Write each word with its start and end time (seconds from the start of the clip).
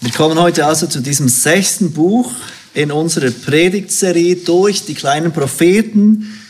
Wir 0.00 0.12
kommen 0.12 0.38
heute 0.38 0.64
also 0.64 0.86
zu 0.86 1.00
diesem 1.00 1.28
sechsten 1.28 1.92
Buch 1.92 2.32
in 2.72 2.92
unserer 2.92 3.32
Predigtserie 3.32 4.36
durch 4.36 4.84
die 4.84 4.94
kleinen 4.94 5.32
Propheten, 5.32 6.40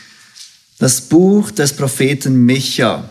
das 0.77 1.01
Buch 1.01 1.49
des 1.49 1.73
Propheten 1.73 2.45
Micha. 2.45 3.09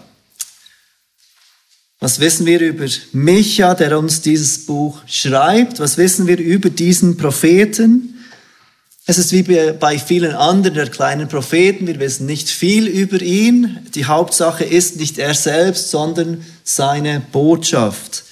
Was 1.99 2.21
wissen 2.21 2.47
wir 2.47 2.61
über 2.61 2.87
Micha, 3.13 3.75
der 3.75 3.99
uns 3.99 4.21
dieses 4.21 4.65
Buch 4.65 5.01
schreibt? 5.07 5.81
Was 5.81 5.99
wissen 5.99 6.29
wir 6.29 6.39
über 6.39 6.71
diesen 6.71 7.17
Propheten? 7.17 8.25
Es 9.07 9.19
ist 9.19 9.33
wie 9.33 9.43
bei 9.73 9.99
vielen 9.99 10.35
anderen 10.35 10.77
der 10.77 10.89
kleinen 10.89 11.27
Propheten. 11.27 11.89
Wir 11.89 11.99
wissen 11.99 12.27
nicht 12.27 12.49
viel 12.49 12.87
über 12.87 13.21
ihn. 13.21 13.81
Die 13.97 14.05
Hauptsache 14.05 14.65
ist 14.65 14.97
nicht 14.97 15.19
er 15.19 15.35
selbst, 15.35 15.91
sondern 15.91 16.45
seine 16.63 17.21
Botschaft. 17.33 18.25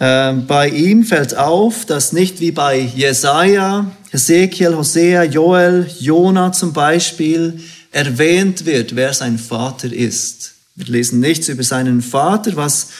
Ähm, 0.00 0.46
bei 0.46 0.68
ihm 0.68 1.04
fällt 1.04 1.36
auf, 1.36 1.84
dass 1.84 2.12
nicht 2.12 2.40
wie 2.40 2.52
bei 2.52 2.78
Jesaja, 2.78 3.90
Ezekiel, 4.12 4.76
Hosea, 4.76 5.24
Joel, 5.24 5.90
Jona 5.98 6.52
zum 6.52 6.72
Beispiel 6.72 7.60
erwähnt 7.90 8.64
wird, 8.64 8.94
wer 8.94 9.12
sein 9.12 9.38
Vater 9.38 9.92
ist. 9.92 10.54
Wir 10.76 10.86
lesen 10.86 11.18
nichts 11.18 11.48
über 11.48 11.64
seinen 11.64 12.00
Vater, 12.00 12.54
was 12.54 12.90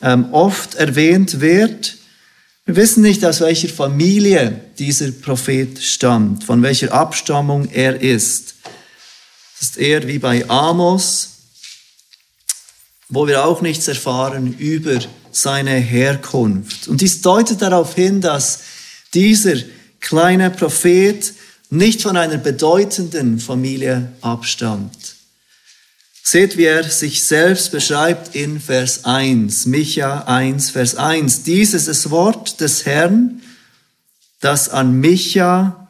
ähm, 0.00 0.32
oft 0.32 0.76
erwähnt 0.76 1.40
wird. 1.40 1.96
Wir 2.66 2.76
wissen 2.76 3.02
nicht, 3.02 3.24
aus 3.24 3.40
welcher 3.40 3.68
Familie 3.68 4.60
dieser 4.78 5.10
Prophet 5.10 5.82
stammt, 5.82 6.44
von 6.44 6.62
welcher 6.62 6.92
Abstammung 6.92 7.68
er 7.72 8.00
ist. 8.00 8.54
Es 9.56 9.70
ist 9.70 9.78
eher 9.78 10.06
wie 10.06 10.18
bei 10.20 10.48
Amos, 10.48 11.30
wo 13.08 13.26
wir 13.26 13.44
auch 13.44 13.60
nichts 13.60 13.88
erfahren 13.88 14.54
über 14.56 15.00
seine 15.36 15.72
Herkunft. 15.72 16.88
Und 16.88 17.00
dies 17.00 17.20
deutet 17.20 17.62
darauf 17.62 17.94
hin, 17.94 18.20
dass 18.20 18.60
dieser 19.14 19.56
kleine 20.00 20.50
Prophet 20.50 21.32
nicht 21.70 22.02
von 22.02 22.16
einer 22.16 22.38
bedeutenden 22.38 23.38
Familie 23.38 24.12
abstammt. 24.20 25.16
Seht, 26.22 26.56
wie 26.56 26.64
er 26.64 26.84
sich 26.84 27.24
selbst 27.24 27.70
beschreibt 27.70 28.34
in 28.34 28.60
Vers 28.60 29.04
1, 29.04 29.66
Micha 29.66 30.20
1, 30.20 30.70
Vers 30.70 30.96
1. 30.96 31.42
Dies 31.42 31.74
ist 31.74 31.88
das 31.88 32.10
Wort 32.10 32.60
des 32.60 32.86
Herrn, 32.86 33.42
das 34.40 34.68
an 34.68 35.00
Micha, 35.00 35.88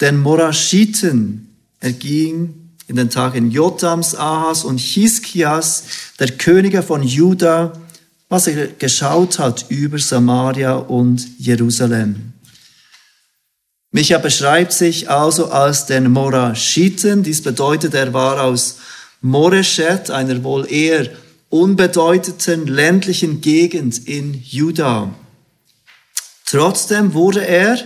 den 0.00 0.18
Moraschiten, 0.18 1.54
erging 1.80 2.70
in 2.88 2.96
den 2.96 3.10
Tagen 3.10 3.50
Jotams, 3.50 4.14
Ahas 4.14 4.64
und 4.64 4.78
Hiskias, 4.78 5.84
der 6.18 6.30
Könige 6.32 6.82
von 6.82 7.02
Juda, 7.02 7.72
was 8.28 8.46
er 8.48 8.68
geschaut 8.68 9.38
hat 9.38 9.66
über 9.68 9.98
Samaria 9.98 10.74
und 10.74 11.26
Jerusalem. 11.38 12.32
Micha 13.92 14.18
beschreibt 14.18 14.72
sich 14.72 15.08
also 15.08 15.50
als 15.50 15.86
den 15.86 16.10
Moraschiten. 16.10 17.22
Dies 17.22 17.42
bedeutet, 17.42 17.94
er 17.94 18.12
war 18.12 18.42
aus 18.42 18.78
Moreshet, 19.20 20.10
einer 20.10 20.42
wohl 20.42 20.70
eher 20.70 21.08
unbedeutenden 21.48 22.66
ländlichen 22.66 23.40
Gegend 23.40 24.06
in 24.06 24.42
Juda. 24.42 25.14
Trotzdem 26.46 27.14
wurde 27.14 27.46
er 27.46 27.78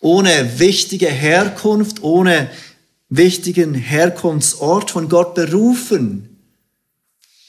ohne 0.00 0.58
wichtige 0.58 1.08
Herkunft, 1.08 2.02
ohne 2.02 2.50
wichtigen 3.10 3.74
Herkunftsort 3.74 4.90
von 4.90 5.08
Gott 5.08 5.34
berufen 5.34 6.29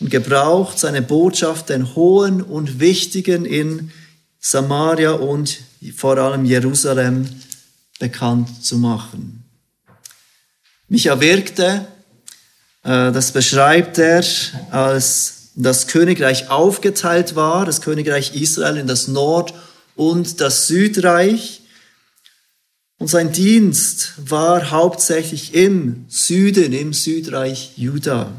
und 0.01 0.09
gebraucht 0.09 0.79
seine 0.79 1.03
Botschaft 1.03 1.69
den 1.69 1.95
Hohen 1.95 2.41
und 2.41 2.79
Wichtigen 2.79 3.45
in 3.45 3.91
Samaria 4.39 5.11
und 5.11 5.59
vor 5.95 6.17
allem 6.17 6.43
Jerusalem 6.43 7.29
bekannt 7.99 8.65
zu 8.65 8.79
machen. 8.79 9.43
Micha 10.89 11.21
wirkte, 11.21 11.85
äh, 12.83 13.11
das 13.11 13.31
beschreibt 13.31 13.99
er, 13.99 14.25
als 14.71 15.51
das 15.53 15.85
Königreich 15.85 16.49
aufgeteilt 16.49 17.35
war, 17.35 17.65
das 17.65 17.81
Königreich 17.81 18.35
Israel 18.35 18.77
in 18.77 18.87
das 18.87 19.07
Nord- 19.07 19.53
und 19.95 20.41
das 20.41 20.65
Südreich. 20.65 21.61
Und 22.97 23.07
sein 23.07 23.31
Dienst 23.31 24.13
war 24.17 24.71
hauptsächlich 24.71 25.53
im 25.53 26.05
Süden, 26.07 26.73
im 26.73 26.93
Südreich 26.93 27.73
Juda 27.75 28.31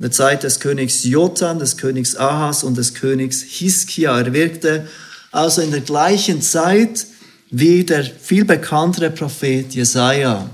der 0.00 0.10
Zeit 0.10 0.42
des 0.44 0.60
Königs 0.60 1.04
Jotam, 1.04 1.58
des 1.58 1.76
Königs 1.76 2.16
Ahas 2.16 2.64
und 2.64 2.76
des 2.78 2.94
Königs 2.94 3.42
Hiskia. 3.42 4.18
Er 4.18 4.32
wirkte 4.32 4.88
also 5.30 5.60
in 5.60 5.70
der 5.70 5.82
gleichen 5.82 6.40
Zeit 6.40 7.06
wie 7.50 7.84
der 7.84 8.04
viel 8.04 8.46
bekanntere 8.46 9.10
Prophet 9.10 9.74
Jesaja. 9.74 10.48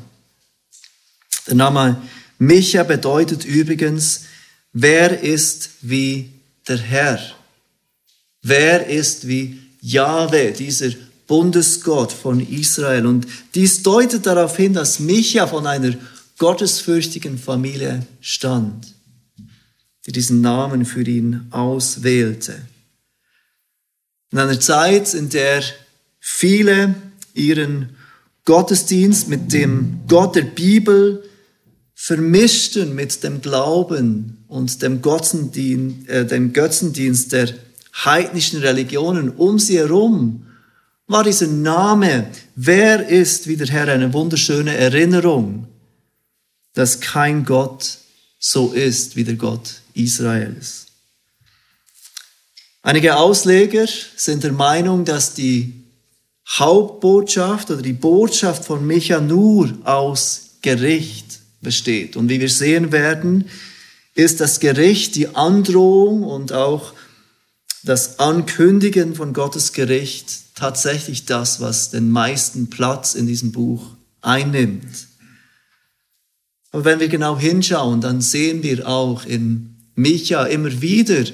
Der 1.47 1.55
Name 1.55 2.03
Micha 2.39 2.83
bedeutet 2.83 3.45
übrigens, 3.45 4.23
wer 4.73 5.23
ist 5.23 5.71
wie 5.81 6.31
der 6.67 6.78
Herr? 6.78 7.21
Wer 8.43 8.89
ist 8.89 9.28
wie 9.28 9.61
Jahwe, 9.81 10.53
dieser 10.53 10.91
Bundesgott 11.28 12.11
von 12.11 12.41
Israel? 12.41 13.07
Und 13.07 13.28
dies 13.55 13.83
deutet 13.84 14.27
darauf 14.27 14.57
hin, 14.57 14.75
dass 14.75 14.99
Micha 14.99 15.47
von 15.47 15.69
einer 15.69 15.95
gottesfürchtigen 16.39 17.39
Familie 17.39 18.05
stand 18.21 18.96
die 20.06 20.12
diesen 20.12 20.41
Namen 20.41 20.84
für 20.84 21.03
ihn 21.03 21.49
auswählte. 21.50 22.55
In 24.31 24.39
einer 24.39 24.61
Zeit, 24.61 25.15
in 25.15 25.28
der 25.28 25.62
viele 26.21 26.94
ihren 27.34 27.97
Gottesdienst 28.45 29.28
mit 29.28 29.53
dem 29.53 30.00
Gott 30.06 30.37
der 30.37 30.43
Bibel 30.43 31.25
vermischten 31.95 32.95
mit 32.95 33.25
dem 33.25 33.41
Glauben 33.41 34.45
und 34.47 34.83
dem 34.83 35.03
Götzendienst, 35.03 36.09
äh, 36.09 36.27
dem 36.27 36.53
Götzendienst 36.53 37.33
der 37.33 37.49
heidnischen 38.05 38.61
Religionen 38.61 39.31
um 39.31 39.59
sie 39.59 39.78
herum, 39.78 40.47
war 41.09 41.25
dieser 41.25 41.47
Name, 41.47 42.31
wer 42.55 43.09
ist 43.09 43.49
wie 43.49 43.56
der 43.56 43.69
Herr, 43.69 43.89
eine 43.89 44.12
wunderschöne 44.12 44.77
Erinnerung, 44.77 45.66
dass 46.75 47.00
kein 47.00 47.45
Gott 47.45 47.99
so 48.39 48.72
ist 48.72 49.16
wie 49.16 49.25
der 49.25 49.37
Gott 49.37 49.81
Israels. 49.97 50.87
Einige 52.83 53.17
Ausleger 53.17 53.87
sind 54.17 54.45
der 54.45 54.53
Meinung, 54.53 55.05
dass 55.05 55.34
die 55.34 55.83
Hauptbotschaft 56.49 57.71
oder 57.71 57.83
die 57.83 57.93
Botschaft 57.93 58.65
von 58.65 58.87
Micha 58.87 59.21
nur 59.21 59.73
aus 59.84 60.51
Gericht 60.62 61.41
besteht. 61.61 62.17
Und 62.17 62.29
wie 62.29 62.41
wir 62.41 62.49
sehen 62.49 62.93
werden, 62.93 63.49
ist 64.15 64.41
das 64.41 64.61
Gericht, 64.61 65.17
die 65.17 65.34
Androhung 65.34 66.23
und 66.23 66.53
auch 66.53 66.95
das 67.83 68.19
Ankündigen 68.19 69.15
von 69.15 69.33
Gottes 69.33 69.73
Gericht 69.73 70.55
tatsächlich 70.55 71.27
das, 71.27 71.61
was 71.61 71.91
den 71.91 72.11
meisten 72.11 72.71
Platz 72.71 73.15
in 73.15 73.27
diesem 73.27 73.53
Buch 73.53 73.97
einnimmt. 74.23 75.09
Aber 76.73 76.84
wenn 76.84 77.01
wir 77.01 77.09
genau 77.09 77.39
hinschauen, 77.39 78.01
dann 78.01 78.21
sehen 78.21 78.63
wir 78.63 78.89
auch 78.89 79.25
in 79.25 79.75
Micha 79.97 80.45
immer 80.45 80.81
wieder 80.81 81.25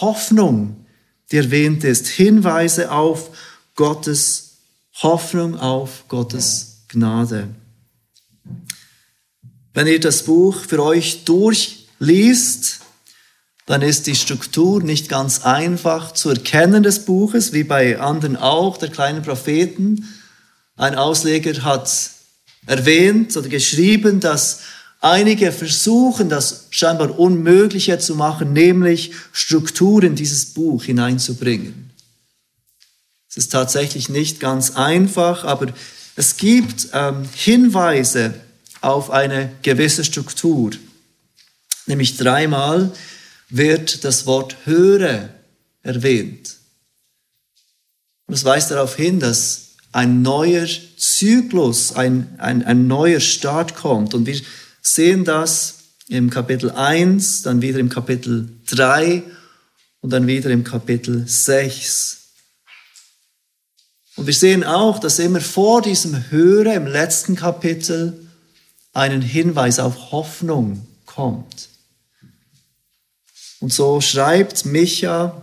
Hoffnung, 0.00 0.86
die 1.32 1.38
erwähnt 1.38 1.82
ist, 1.84 2.06
Hinweise 2.06 2.92
auf 2.92 3.30
Gottes 3.74 4.58
Hoffnung, 5.02 5.56
auf 5.58 6.04
Gottes 6.08 6.84
Gnade. 6.88 7.48
Wenn 9.74 9.86
ihr 9.86 10.00
das 10.00 10.24
Buch 10.24 10.56
für 10.60 10.82
euch 10.82 11.24
durchliest, 11.24 12.80
dann 13.66 13.82
ist 13.82 14.06
die 14.06 14.16
Struktur 14.16 14.82
nicht 14.82 15.08
ganz 15.08 15.44
einfach 15.44 16.12
zu 16.12 16.30
erkennen 16.30 16.82
des 16.82 17.04
Buches, 17.04 17.52
wie 17.52 17.64
bei 17.64 18.00
anderen 18.00 18.36
auch, 18.36 18.78
der 18.78 18.88
kleinen 18.88 19.22
Propheten. 19.22 20.08
Ein 20.76 20.94
Ausleger 20.94 21.62
hat 21.64 21.90
erwähnt 22.66 23.36
oder 23.36 23.48
geschrieben, 23.48 24.20
dass 24.20 24.60
Einige 25.00 25.52
versuchen, 25.52 26.28
das 26.28 26.66
scheinbar 26.70 27.18
Unmögliche 27.18 27.98
zu 27.98 28.16
machen, 28.16 28.52
nämlich 28.52 29.12
Struktur 29.32 30.02
in 30.02 30.16
dieses 30.16 30.46
Buch 30.46 30.84
hineinzubringen. 30.84 31.90
Es 33.30 33.36
ist 33.36 33.52
tatsächlich 33.52 34.08
nicht 34.08 34.40
ganz 34.40 34.72
einfach, 34.72 35.44
aber 35.44 35.68
es 36.16 36.36
gibt 36.36 36.88
ähm, 36.94 37.28
Hinweise 37.32 38.34
auf 38.80 39.10
eine 39.10 39.52
gewisse 39.62 40.02
Struktur. 40.02 40.72
Nämlich 41.86 42.16
dreimal 42.16 42.92
wird 43.50 44.04
das 44.04 44.26
Wort 44.26 44.56
höre 44.64 45.30
erwähnt. 45.82 46.56
Und 48.26 48.34
es 48.34 48.44
weist 48.44 48.70
darauf 48.70 48.96
hin, 48.96 49.20
dass 49.20 49.68
ein 49.92 50.22
neuer 50.22 50.66
Zyklus, 50.96 51.92
ein, 51.92 52.34
ein, 52.38 52.64
ein 52.64 52.86
neuer 52.86 53.20
Start 53.20 53.74
kommt. 53.74 54.12
Und 54.12 54.26
wir 54.26 54.40
sehen 54.94 55.24
das 55.24 55.74
im 56.08 56.30
Kapitel 56.30 56.70
1, 56.70 57.42
dann 57.42 57.62
wieder 57.62 57.78
im 57.78 57.88
Kapitel 57.88 58.48
3 58.66 59.22
und 60.00 60.10
dann 60.10 60.26
wieder 60.26 60.50
im 60.50 60.64
Kapitel 60.64 61.26
6. 61.26 62.18
Und 64.16 64.26
wir 64.26 64.34
sehen 64.34 64.64
auch, 64.64 64.98
dass 64.98 65.18
immer 65.18 65.40
vor 65.40 65.82
diesem 65.82 66.30
Höre 66.30 66.74
im 66.74 66.86
letzten 66.86 67.36
Kapitel 67.36 68.26
einen 68.92 69.22
Hinweis 69.22 69.78
auf 69.78 70.10
Hoffnung 70.10 70.86
kommt. 71.06 71.68
Und 73.60 73.72
so 73.72 74.00
schreibt 74.00 74.64
Micha 74.64 75.42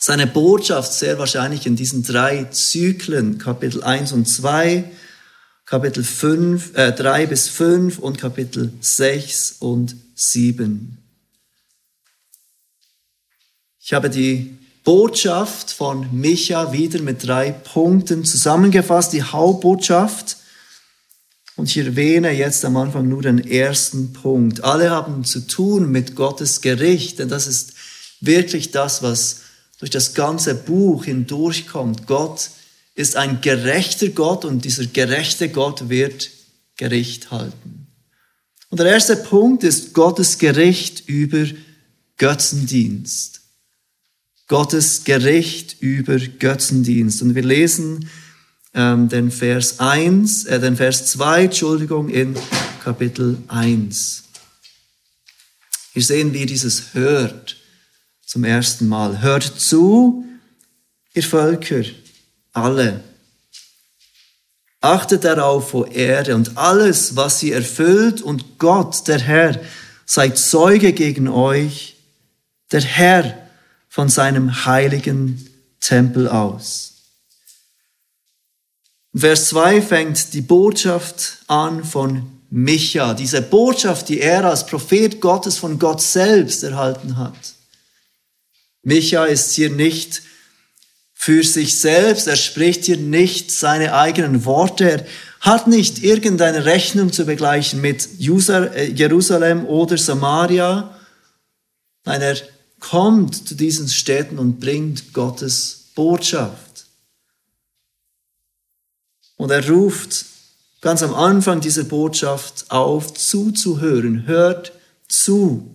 seine 0.00 0.26
Botschaft 0.26 0.92
sehr 0.92 1.18
wahrscheinlich 1.18 1.66
in 1.66 1.76
diesen 1.76 2.02
drei 2.02 2.44
Zyklen, 2.44 3.38
Kapitel 3.38 3.84
1 3.84 4.10
und 4.12 4.26
2, 4.26 4.90
Kapitel 5.72 6.04
5, 6.04 6.76
äh, 6.76 6.92
3 6.92 7.24
bis 7.24 7.48
5 7.48 7.98
und 7.98 8.18
Kapitel 8.18 8.70
6 8.82 9.56
und 9.60 9.96
7. 10.14 10.98
Ich 13.80 13.94
habe 13.94 14.10
die 14.10 14.54
Botschaft 14.84 15.70
von 15.70 16.08
Micha 16.12 16.74
wieder 16.74 17.00
mit 17.00 17.26
drei 17.26 17.52
Punkten 17.52 18.26
zusammengefasst, 18.26 19.14
die 19.14 19.22
Hauptbotschaft. 19.22 20.36
Und 21.56 21.70
ich 21.70 21.78
erwähne 21.78 22.32
jetzt 22.32 22.66
am 22.66 22.76
Anfang 22.76 23.08
nur 23.08 23.22
den 23.22 23.38
ersten 23.38 24.12
Punkt. 24.12 24.64
Alle 24.64 24.90
haben 24.90 25.24
zu 25.24 25.40
tun 25.40 25.90
mit 25.90 26.14
Gottes 26.14 26.60
Gericht, 26.60 27.18
denn 27.18 27.30
das 27.30 27.46
ist 27.46 27.72
wirklich 28.20 28.72
das, 28.72 29.02
was 29.02 29.40
durch 29.78 29.90
das 29.90 30.12
ganze 30.12 30.54
Buch 30.54 31.06
hindurchkommt. 31.06 32.06
Gott 32.06 32.50
ist 32.94 33.16
ein 33.16 33.40
gerechter 33.40 34.08
Gott 34.08 34.44
und 34.44 34.64
dieser 34.64 34.86
gerechte 34.86 35.48
Gott 35.48 35.88
wird 35.88 36.30
Gericht 36.76 37.30
halten. 37.30 37.86
Und 38.70 38.78
der 38.78 38.86
erste 38.86 39.16
Punkt 39.16 39.64
ist 39.64 39.92
Gottes 39.92 40.38
Gericht 40.38 41.08
über 41.08 41.46
Götzendienst. 42.16 43.40
Gottes 44.48 45.04
Gericht 45.04 45.76
über 45.80 46.18
Götzendienst. 46.18 47.22
Und 47.22 47.34
wir 47.34 47.42
lesen 47.42 48.08
ähm, 48.74 49.08
den 49.08 49.30
Vers 49.30 49.80
1, 49.80 50.44
äh, 50.46 50.60
den 50.60 50.76
Vers 50.76 51.06
2, 51.06 51.44
Entschuldigung, 51.44 52.08
in 52.08 52.34
Kapitel 52.82 53.38
1. 53.48 54.24
Hier 55.92 56.02
sehen 56.02 56.32
wir 56.32 56.46
dieses 56.46 56.94
hört 56.94 57.56
zum 58.24 58.44
ersten 58.44 58.88
Mal. 58.88 59.20
Hört 59.20 59.42
zu, 59.42 60.24
ihr 61.12 61.22
Völker, 61.22 61.84
alle. 62.52 63.02
Achtet 64.80 65.24
darauf, 65.24 65.74
o 65.74 65.84
Erde, 65.84 66.34
und 66.34 66.58
alles, 66.58 67.14
was 67.16 67.38
sie 67.38 67.52
erfüllt, 67.52 68.20
und 68.20 68.58
Gott, 68.58 69.06
der 69.06 69.20
Herr, 69.20 69.60
seid 70.04 70.38
Zeuge 70.38 70.92
gegen 70.92 71.28
euch, 71.28 71.96
der 72.72 72.82
Herr 72.82 73.48
von 73.88 74.08
seinem 74.08 74.64
heiligen 74.64 75.48
Tempel 75.80 76.28
aus. 76.28 76.92
Vers 79.14 79.50
2 79.50 79.82
fängt 79.82 80.32
die 80.32 80.40
Botschaft 80.40 81.38
an 81.46 81.84
von 81.84 82.40
Micha, 82.50 83.14
diese 83.14 83.42
Botschaft, 83.42 84.08
die 84.08 84.20
er 84.20 84.44
als 84.44 84.66
Prophet 84.66 85.20
Gottes 85.20 85.58
von 85.58 85.78
Gott 85.78 86.00
selbst 86.00 86.62
erhalten 86.62 87.16
hat. 87.16 87.54
Micha 88.82 89.24
ist 89.24 89.52
hier 89.52 89.70
nicht 89.70 90.22
für 91.24 91.44
sich 91.44 91.78
selbst, 91.78 92.26
er 92.26 92.34
spricht 92.34 92.84
hier 92.84 92.96
nicht 92.96 93.52
seine 93.52 93.94
eigenen 93.94 94.44
Worte, 94.44 94.90
er 94.90 95.06
hat 95.38 95.68
nicht 95.68 96.02
irgendeine 96.02 96.64
Rechnung 96.64 97.12
zu 97.12 97.24
begleichen 97.26 97.80
mit 97.80 98.08
äh, 98.18 98.90
Jerusalem 98.90 99.64
oder 99.66 99.96
Samaria. 99.96 100.98
Nein, 102.04 102.22
er 102.22 102.36
kommt 102.80 103.46
zu 103.46 103.54
diesen 103.54 103.86
Städten 103.86 104.36
und 104.36 104.58
bringt 104.58 105.12
Gottes 105.12 105.92
Botschaft. 105.94 106.86
Und 109.36 109.52
er 109.52 109.68
ruft 109.70 110.24
ganz 110.80 111.04
am 111.04 111.14
Anfang 111.14 111.60
dieser 111.60 111.84
Botschaft 111.84 112.68
auf, 112.68 113.14
zuzuhören. 113.14 114.26
Hört 114.26 114.72
zu. 115.06 115.72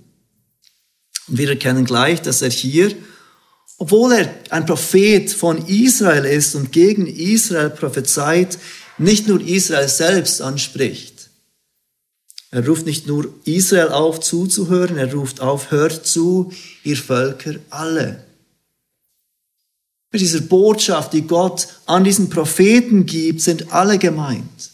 Und 1.29 1.38
wir 1.38 1.47
erkennen 1.47 1.85
gleich, 1.85 2.21
dass 2.21 2.41
er 2.41 2.50
hier, 2.50 2.93
obwohl 3.77 4.13
er 4.13 4.33
ein 4.50 4.65
Prophet 4.65 5.31
von 5.31 5.65
Israel 5.68 6.25
ist 6.25 6.56
und 6.56 6.71
gegen 6.71 7.06
Israel 7.06 7.69
prophezeit, 7.69 8.57
nicht 8.97 9.27
nur 9.27 9.39
Israel 9.39 9.88
selbst 9.88 10.41
anspricht. 10.41 11.29
Er 12.50 12.65
ruft 12.65 12.85
nicht 12.85 13.07
nur 13.07 13.33
Israel 13.44 13.89
auf 13.89 14.19
zuzuhören, 14.19 14.97
er 14.97 15.13
ruft 15.13 15.41
auf, 15.41 15.69
hört 15.69 16.07
zu, 16.07 16.51
ihr 16.83 16.97
Völker 16.97 17.56
alle. 17.69 18.25
Mit 20.12 20.21
dieser 20.21 20.41
Botschaft, 20.41 21.13
die 21.13 21.24
Gott 21.24 21.68
an 21.85 22.03
diesen 22.03 22.29
Propheten 22.29 23.06
gibt, 23.06 23.41
sind 23.41 23.74
alle 23.74 23.97
gemeint. 23.97 24.71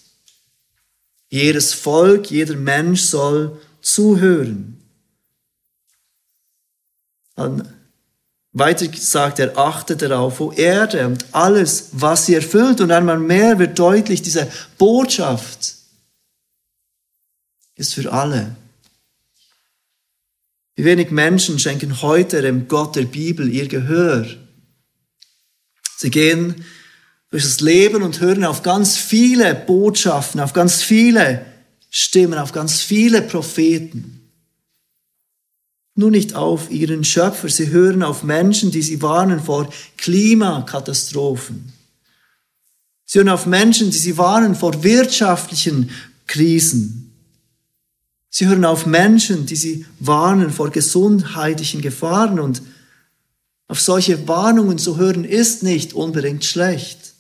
Jedes 1.30 1.74
Volk, 1.74 2.30
jeder 2.30 2.56
Mensch 2.56 3.02
soll 3.02 3.60
zuhören. 3.82 4.80
Weiter 8.54 8.86
sagt 8.96 9.40
er, 9.40 9.58
achte 9.58 9.98
darauf, 9.98 10.40
wo 10.40 10.52
Erde 10.52 11.08
und 11.08 11.26
alles, 11.32 11.90
was 11.92 12.28
sie 12.28 12.36
erfüllt. 12.36 12.82
Und 12.82 12.92
einmal 12.92 13.20
mehr 13.20 13.58
wird 13.60 13.78
deutlich, 13.78 14.22
diese 14.22 14.50
Botschaft 14.78 15.76
ist 17.76 17.96
für 17.96 18.12
alle. 18.12 18.56
Wie 20.76 20.86
wenig 20.86 21.12
Menschen 21.12 21.60
schenken 21.60 22.02
heute 22.02 22.42
dem 22.42 22.68
Gott 22.68 22.96
der 22.96 23.04
Bibel 23.04 23.50
ihr 23.50 23.68
Gehör. 23.68 24.26
Sie 25.98 26.10
gehen 26.10 26.64
durch 27.30 27.44
das 27.44 27.60
Leben 27.60 28.04
und 28.04 28.20
hören 28.20 28.46
auf 28.46 28.62
ganz 28.62 28.98
viele 28.98 29.56
Botschaften, 29.56 30.40
auf 30.40 30.54
ganz 30.54 30.84
viele 30.84 31.46
Stimmen, 31.90 32.38
auf 32.38 32.52
ganz 32.52 32.82
viele 32.82 33.22
Propheten 33.24 34.23
nur 35.96 36.12
nicht 36.12 36.36
auf 36.36 36.72
ihren 36.72 37.04
Schöpfer. 37.04 37.50
Sie 37.50 37.70
hören 37.70 38.04
auf 38.04 38.24
Menschen, 38.24 38.72
die 38.72 38.82
sie 38.82 39.02
warnen 39.02 39.40
vor 39.40 39.70
Klimakatastrophen. 39.98 41.72
Sie 43.06 43.20
hören 43.20 43.30
auf 43.30 43.46
Menschen, 43.46 43.92
die 43.92 43.98
sie 43.98 44.18
warnen 44.18 44.56
vor 44.56 44.84
wirtschaftlichen 44.84 45.92
Krisen. 46.26 47.14
Sie 48.30 48.48
hören 48.48 48.66
auf 48.66 48.88
Menschen, 48.88 49.46
die 49.46 49.56
sie 49.56 49.86
warnen 50.00 50.50
vor 50.50 50.72
gesundheitlichen 50.72 51.82
Gefahren 51.82 52.40
und 52.40 52.64
auf 53.68 53.80
solche 53.80 54.28
Warnungen 54.28 54.78
zu 54.80 54.98
hören 54.98 55.24
ist 55.24 55.64
nicht 55.64 55.94
unbedingt 55.94 56.44
schlecht. 56.44 57.13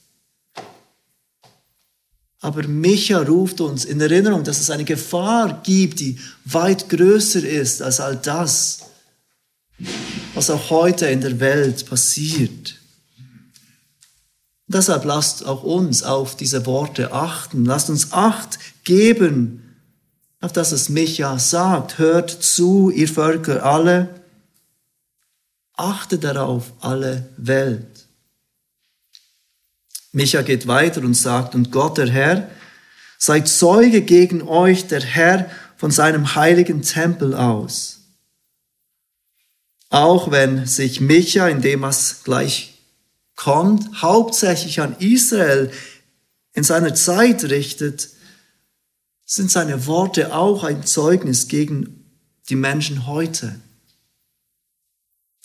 Aber 2.43 2.67
Micha 2.67 3.21
ruft 3.21 3.61
uns 3.61 3.85
in 3.85 4.01
Erinnerung, 4.01 4.43
dass 4.43 4.59
es 4.59 4.69
eine 4.69 4.83
Gefahr 4.83 5.61
gibt, 5.63 6.01
die 6.01 6.19
weit 6.43 6.89
größer 6.89 7.41
ist 7.41 7.81
als 7.81 8.01
all 8.01 8.17
das, 8.17 8.79
was 10.33 10.49
auch 10.49 10.69
heute 10.69 11.05
in 11.05 11.21
der 11.21 11.39
Welt 11.39 11.85
passiert. 11.85 12.75
Deshalb 14.67 15.05
lasst 15.05 15.45
auch 15.45 15.63
uns 15.63 16.03
auf 16.03 16.35
diese 16.35 16.65
Worte 16.65 17.13
achten. 17.13 17.63
Lasst 17.63 17.89
uns 17.89 18.11
Acht 18.11 18.59
geben 18.83 19.77
auf 20.41 20.51
das, 20.51 20.73
was 20.73 20.89
Micha 20.89 21.39
sagt. 21.39 21.97
Hört 21.97 22.29
zu, 22.29 22.89
ihr 22.89 23.07
Völker 23.07 23.63
alle. 23.63 24.21
Achtet 25.75 26.25
darauf, 26.25 26.73
alle 26.81 27.29
Welt. 27.37 27.92
Micha 30.13 30.43
geht 30.43 30.67
weiter 30.67 31.01
und 31.01 31.15
sagt, 31.15 31.55
und 31.55 31.71
Gott, 31.71 31.97
der 31.97 32.09
Herr, 32.09 32.49
seid 33.17 33.49
Zeuge 33.49 34.01
gegen 34.01 34.43
euch, 34.43 34.87
der 34.87 35.01
Herr, 35.01 35.49
von 35.75 35.91
seinem 35.91 36.35
heiligen 36.35 36.81
Tempel 36.83 37.33
aus. 37.33 37.99
Auch 39.89 40.31
wenn 40.31 40.65
sich 40.65 41.01
Micha, 41.01 41.47
in 41.49 41.61
dem 41.61 41.81
was 41.81 42.23
gleich 42.23 42.79
kommt, 43.35 44.01
hauptsächlich 44.01 44.79
an 44.79 44.95
Israel 44.99 45.71
in 46.53 46.63
seiner 46.63 46.93
Zeit 46.93 47.43
richtet, 47.45 48.09
sind 49.25 49.51
seine 49.51 49.87
Worte 49.87 50.35
auch 50.35 50.63
ein 50.63 50.85
Zeugnis 50.85 51.47
gegen 51.47 52.05
die 52.49 52.55
Menschen 52.55 53.07
heute. 53.07 53.59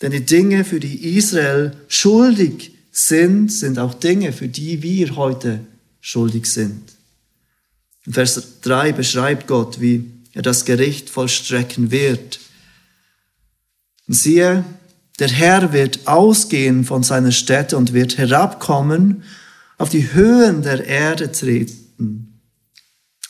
Denn 0.01 0.11
die 0.11 0.25
Dinge, 0.25 0.63
für 0.63 0.79
die 0.79 1.17
Israel 1.17 1.75
schuldig 1.87 2.78
sind, 3.07 3.51
sind 3.51 3.79
auch 3.79 3.93
Dinge, 3.93 4.33
für 4.33 4.47
die 4.47 4.83
wir 4.83 5.15
heute 5.15 5.61
schuldig 6.01 6.45
sind. 6.45 6.93
In 8.05 8.13
Vers 8.13 8.61
3 8.61 8.93
beschreibt 8.93 9.47
Gott, 9.47 9.79
wie 9.79 10.11
er 10.33 10.41
das 10.41 10.65
Gericht 10.65 11.09
vollstrecken 11.09 11.91
wird. 11.91 12.39
Und 14.07 14.13
siehe, 14.13 14.63
der 15.19 15.29
Herr 15.29 15.73
wird 15.73 16.07
ausgehen 16.07 16.85
von 16.85 17.03
seiner 17.03 17.31
Stätte 17.31 17.77
und 17.77 17.93
wird 17.93 18.17
herabkommen, 18.17 19.23
auf 19.77 19.89
die 19.89 20.13
Höhen 20.13 20.61
der 20.61 20.85
Erde 20.85 21.31
treten. 21.31 22.41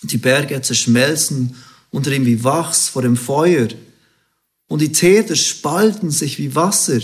Die 0.03 0.17
Berge 0.17 0.61
zerschmelzen 0.61 1.55
unter 1.91 2.11
ihm 2.11 2.25
wie 2.25 2.43
Wachs 2.43 2.87
vor 2.89 3.01
dem 3.01 3.17
Feuer 3.17 3.67
Und 4.67 4.81
die 4.81 4.91
Täter 4.91 5.35
spalten 5.35 6.11
sich 6.11 6.37
wie 6.37 6.55
Wasser, 6.55 6.99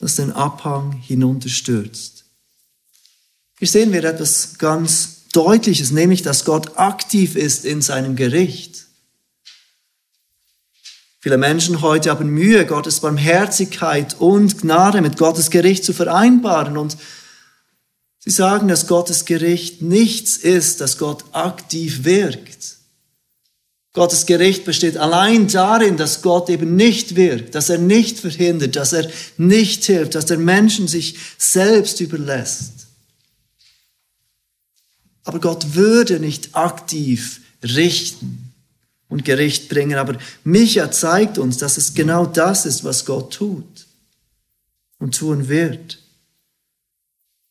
das 0.00 0.16
den 0.16 0.32
Abhang 0.32 0.92
hinunterstürzt. 0.92 2.24
Hier 3.58 3.68
sehen 3.68 3.92
wir 3.92 4.02
etwas 4.02 4.58
ganz 4.58 5.28
Deutliches, 5.32 5.92
nämlich 5.92 6.22
dass 6.22 6.44
Gott 6.44 6.76
aktiv 6.78 7.36
ist 7.36 7.64
in 7.64 7.82
seinem 7.82 8.16
Gericht. 8.16 8.86
Viele 11.20 11.36
Menschen 11.36 11.82
heute 11.82 12.10
haben 12.10 12.30
Mühe, 12.30 12.64
Gottes 12.64 13.00
Barmherzigkeit 13.00 14.16
und 14.18 14.62
Gnade 14.62 15.02
mit 15.02 15.18
Gottes 15.18 15.50
Gericht 15.50 15.84
zu 15.84 15.92
vereinbaren 15.92 16.78
und 16.78 16.96
sie 18.18 18.30
sagen, 18.30 18.68
dass 18.68 18.86
Gottes 18.86 19.26
Gericht 19.26 19.82
nichts 19.82 20.38
ist, 20.38 20.80
dass 20.80 20.96
Gott 20.96 21.24
aktiv 21.32 22.04
wirkt. 22.04 22.79
Gottes 23.92 24.26
Gericht 24.26 24.64
besteht 24.64 24.96
allein 24.96 25.48
darin, 25.48 25.96
dass 25.96 26.22
Gott 26.22 26.48
eben 26.48 26.76
nicht 26.76 27.16
wirkt, 27.16 27.56
dass 27.56 27.70
er 27.70 27.78
nicht 27.78 28.20
verhindert, 28.20 28.76
dass 28.76 28.92
er 28.92 29.10
nicht 29.36 29.84
hilft, 29.84 30.14
dass 30.14 30.26
der 30.26 30.38
Menschen 30.38 30.86
sich 30.86 31.18
selbst 31.38 32.00
überlässt. 32.00 32.86
Aber 35.24 35.40
Gott 35.40 35.74
würde 35.74 36.20
nicht 36.20 36.54
aktiv 36.54 37.40
richten 37.62 38.52
und 39.08 39.24
Gericht 39.24 39.68
bringen. 39.68 39.98
Aber 39.98 40.16
Micha 40.44 40.92
zeigt 40.92 41.36
uns, 41.36 41.58
dass 41.58 41.76
es 41.76 41.94
genau 41.94 42.26
das 42.26 42.66
ist, 42.66 42.84
was 42.84 43.04
Gott 43.04 43.34
tut 43.34 43.86
und 44.98 45.16
tun 45.16 45.48
wird. 45.48 45.98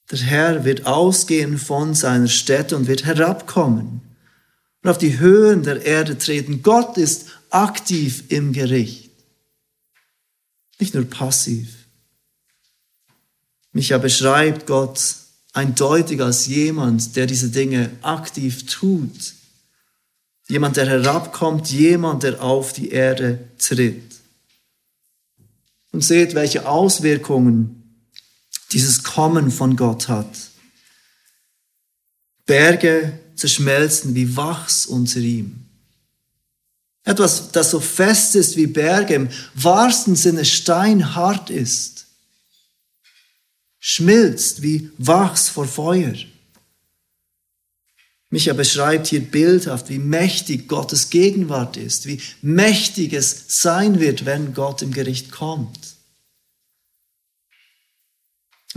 Der 0.10 0.20
Herr 0.20 0.64
wird 0.64 0.86
ausgehen 0.88 1.58
von 1.58 1.94
seiner 1.94 2.30
Stätte 2.30 2.78
und 2.78 2.88
wird 2.88 3.06
herabkommen 3.06 4.09
und 4.82 4.90
auf 4.90 4.98
die 4.98 5.20
Höhen 5.20 5.64
der 5.64 5.86
Erde 5.86 6.18
treten. 6.18 6.62
Gott 6.62 6.98
ist 6.98 7.28
aktiv 7.50 8.24
im 8.30 8.54
Gericht, 8.54 9.12
nicht 10.80 10.94
nur 10.94 11.06
passiv. 11.06 11.68
Micha 13.72 13.98
beschreibt 13.98 14.66
Gott 14.68 15.16
eindeutig 15.54 16.22
als 16.22 16.48
jemand, 16.48 17.16
der 17.16 17.28
diese 17.28 17.50
Dinge 17.50 17.92
aktiv 18.02 18.66
tut 18.66 19.34
Jemand, 20.50 20.78
der 20.78 20.88
herabkommt, 20.88 21.70
jemand, 21.70 22.24
der 22.24 22.42
auf 22.42 22.74
die 22.74 22.90
Erde 22.90 23.50
tritt. 23.60 24.16
Und 25.92 26.04
seht, 26.04 26.34
welche 26.34 26.68
Auswirkungen 26.68 28.04
dieses 28.72 29.04
Kommen 29.04 29.52
von 29.52 29.76
Gott 29.76 30.08
hat. 30.08 30.30
Berge 32.48 33.20
zerschmelzen 33.40 34.16
wie 34.16 34.36
Wachs 34.36 34.86
unter 34.86 35.20
ihm. 35.20 35.66
Etwas, 37.04 37.52
das 37.52 37.72
so 37.72 37.80
fest 37.80 38.36
ist 38.36 38.56
wie 38.56 38.68
Berge, 38.68 39.16
im 39.16 39.30
wahrsten 39.56 40.16
Sinne 40.16 40.46
steinhart 40.46 41.50
ist, 41.50 42.06
schmilzt 43.80 44.62
wie 44.62 44.92
Wachs 44.98 45.50
vor 45.50 45.68
Feuer. 45.68 46.14
Micha 48.30 48.54
beschreibt 48.54 49.08
hier 49.08 49.22
bildhaft, 49.22 49.90
wie 49.90 49.98
mächtig 49.98 50.68
Gottes 50.68 51.10
Gegenwart 51.10 51.78
ist, 51.78 52.06
wie 52.06 52.22
mächtig 52.42 53.14
es 53.14 53.46
sein 53.62 54.00
wird, 54.00 54.26
wenn 54.26 54.54
Gott 54.54 54.84
im 54.84 54.92
Gericht 54.92 55.32
kommt. 55.32 55.80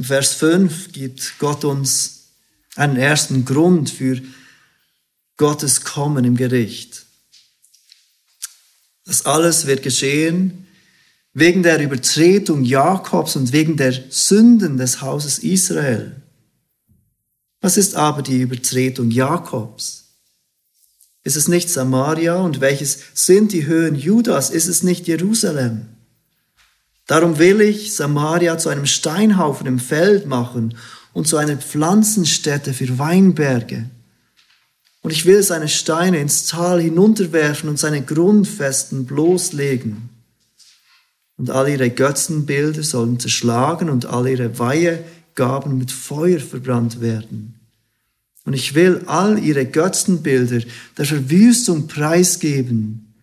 Vers 0.00 0.33
5 0.35 0.92
gibt 0.92 1.38
Gott 1.38 1.64
uns 1.64 2.28
einen 2.76 2.97
ersten 2.97 3.45
Grund 3.45 3.90
für 3.90 4.23
Gottes 5.43 5.83
Kommen 5.83 6.25
im 6.25 6.37
Gericht. 6.37 7.05
Das 9.05 9.27
alles 9.27 9.67
wird 9.67 9.83
geschehen 9.83 10.69
wegen 11.35 11.65
der 11.65 11.83
Übertretung 11.83 12.63
Jakobs 12.63 13.35
und 13.35 13.53
wegen 13.53 13.77
der 13.77 13.93
Sünden 14.09 14.77
des 14.77 15.03
Hauses 15.03 15.41
Israel. 15.41 16.23
Was 17.61 17.77
ist 17.77 17.97
aber 17.97 18.23
die 18.23 18.39
Übertretung 18.39 19.11
Jakobs? 19.11 20.15
Ist 21.25 21.35
es 21.35 21.49
nicht 21.49 21.69
Samaria 21.71 22.37
und 22.37 22.61
welches 22.61 23.01
sind 23.13 23.51
die 23.51 23.67
Höhen 23.67 23.97
Judas? 23.97 24.49
Ist 24.49 24.69
es 24.69 24.85
nicht 24.85 25.09
Jerusalem? 25.09 25.89
Darum 27.09 27.41
will 27.41 27.61
ich 27.63 27.97
Samaria 27.97 28.59
zu 28.59 28.69
einem 28.69 28.87
Steinhaufen 28.87 29.67
im 29.67 29.81
Feld 29.81 30.25
machen 30.25 30.77
und 31.13 31.27
zu 31.27 31.37
einer 31.37 31.57
Pflanzenstätte 31.57 32.73
für 32.73 32.97
Weinberge. 33.01 33.91
Und 35.03 35.11
ich 35.11 35.27
will 35.27 35.43
seine 35.43 35.69
Steine 35.69 36.19
ins 36.19 36.47
Tal 36.47 36.81
hinunterwerfen 36.81 37.69
und 37.69 37.79
seine 37.79 38.03
Grundfesten 38.03 39.05
bloßlegen. 39.05 40.09
Und 41.37 41.51
all 41.51 41.69
ihre 41.69 41.91
Götzenbilder 41.91 42.85
sollen 42.85 43.19
zerschlagen 43.19 43.91
und 43.91 44.07
all 44.07 44.29
ihre 44.29 44.59
Weihe 44.59 45.05
Gaben 45.35 45.79
mit 45.79 45.91
Feuer 45.91 46.39
verbrannt 46.39 47.01
werden. 47.01 47.55
Und 48.45 48.55
ich 48.55 48.75
will 48.75 49.03
all 49.07 49.39
ihre 49.39 49.67
Götzenbilder 49.67 50.61
der 50.99 51.05
Verwüstung 51.05 51.87
preisgeben. 51.87 53.15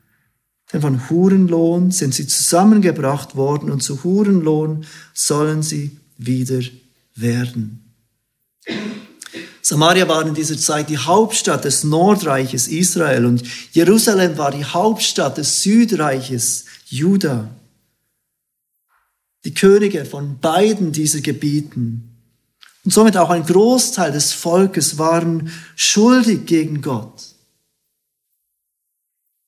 Denn 0.72 0.82
von 0.82 1.10
Hurenlohn 1.10 1.92
sind 1.92 2.14
sie 2.14 2.28
zusammengebracht 2.28 3.36
worden 3.36 3.72
und 3.72 3.82
zu 3.82 4.04
Hurenlohn 4.04 4.86
sollen 5.14 5.64
sie 5.64 5.98
wieder 6.18 6.62
werden. 7.16 7.89
Samaria 9.70 10.08
war 10.08 10.26
in 10.26 10.34
dieser 10.34 10.58
Zeit 10.58 10.90
die 10.90 10.98
Hauptstadt 10.98 11.64
des 11.64 11.84
Nordreiches 11.84 12.68
Israel 12.68 13.28
und 13.28 13.44
Jerusalem 13.72 14.36
war 14.36 14.50
die 14.50 14.66
Hauptstadt 14.66 15.38
des 15.38 15.62
Südreiches 15.62 16.66
Juda. 16.88 17.52
Die 19.44 19.54
Könige 19.54 20.06
von 20.06 20.40
beiden 20.40 20.92
dieser 20.92 21.22
Gebieten 21.22 22.18
und 22.84 22.92
somit 22.92 23.16
auch 23.16 23.30
ein 23.30 23.46
Großteil 23.46 24.12
des 24.12 24.34
Volkes 24.34 24.98
waren 24.98 25.52
schuldig 25.76 26.48
gegen 26.48 26.82
Gott. 26.82 27.36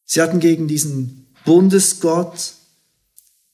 Sie 0.06 0.22
hatten 0.22 0.40
gegen 0.40 0.68
diesen 0.68 1.34
Bundesgott 1.46 2.54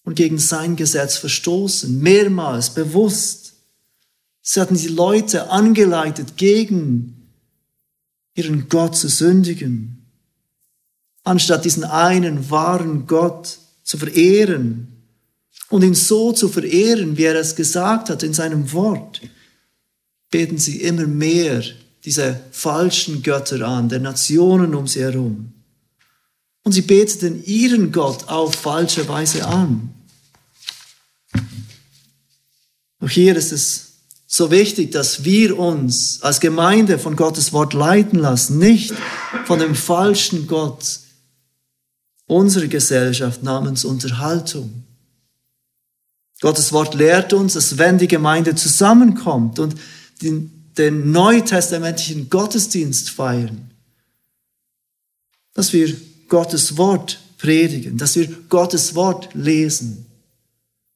und 0.04 0.16
gegen 0.16 0.38
sein 0.38 0.76
Gesetz 0.76 1.16
verstoßen, 1.16 1.98
mehrmals 1.98 2.74
bewusst. 2.74 3.47
Sie 4.50 4.62
hatten 4.62 4.78
die 4.78 4.88
Leute 4.88 5.50
angeleitet, 5.50 6.38
gegen 6.38 7.34
ihren 8.34 8.70
Gott 8.70 8.96
zu 8.96 9.10
sündigen, 9.10 10.08
anstatt 11.26 11.66
diesen 11.66 11.84
einen 11.84 12.50
wahren 12.50 13.08
Gott 13.08 13.60
zu 13.84 13.98
verehren 13.98 15.04
und 15.68 15.84
ihn 15.84 15.96
so 15.96 16.32
zu 16.32 16.48
verehren, 16.48 17.18
wie 17.18 17.26
er 17.26 17.36
es 17.36 17.58
gesagt 17.58 18.10
hat 18.10 18.24
in 18.24 18.32
seinem 18.32 18.72
Wort, 18.72 19.20
beten 20.32 20.58
sie 20.58 20.80
immer 20.82 21.08
mehr 21.08 21.62
diese 22.06 22.40
falschen 22.52 23.24
Götter 23.24 23.68
an, 23.68 23.90
der 23.90 24.00
Nationen 24.00 24.76
um 24.76 24.88
sie 24.88 25.02
herum. 25.02 25.52
Und 26.64 26.72
sie 26.72 26.84
beteten 26.84 27.44
ihren 27.44 27.92
Gott 27.92 28.30
auf 28.30 28.56
falsche 28.56 29.10
Weise 29.10 29.46
an. 29.46 29.94
Auch 33.02 33.10
hier 33.10 33.36
ist 33.36 33.52
es 33.52 33.87
so 34.28 34.52
wichtig, 34.52 34.92
dass 34.92 35.24
wir 35.24 35.58
uns 35.58 36.22
als 36.22 36.42
Gemeinde 36.42 37.00
von 37.00 37.16
Gottes 37.16 37.54
Wort 37.54 37.74
leiten 37.74 38.20
lassen, 38.20 38.60
nicht 38.60 38.94
von 39.46 39.60
dem 39.60 39.74
falschen 39.74 40.48
Gott 40.48 41.00
unserer 42.26 42.68
Gesellschaft 42.68 43.42
namens 43.42 43.86
Unterhaltung. 43.86 44.84
Gottes 46.42 46.74
Wort 46.74 46.94
lehrt 46.94 47.32
uns, 47.32 47.54
dass 47.54 47.78
wenn 47.78 47.98
die 47.98 48.10
Gemeinde 48.10 48.54
zusammenkommt 48.54 49.60
und 49.60 49.76
den, 50.22 50.72
den 50.78 51.12
neutestamentlichen 51.12 52.30
Gottesdienst 52.30 53.10
feiern, 53.10 53.72
dass 55.54 55.72
wir 55.72 55.96
Gottes 56.28 56.76
Wort 56.78 57.20
predigen, 57.38 57.98
dass 57.98 58.16
wir 58.18 58.28
Gottes 58.50 58.94
Wort 58.94 59.30
lesen, 59.34 60.07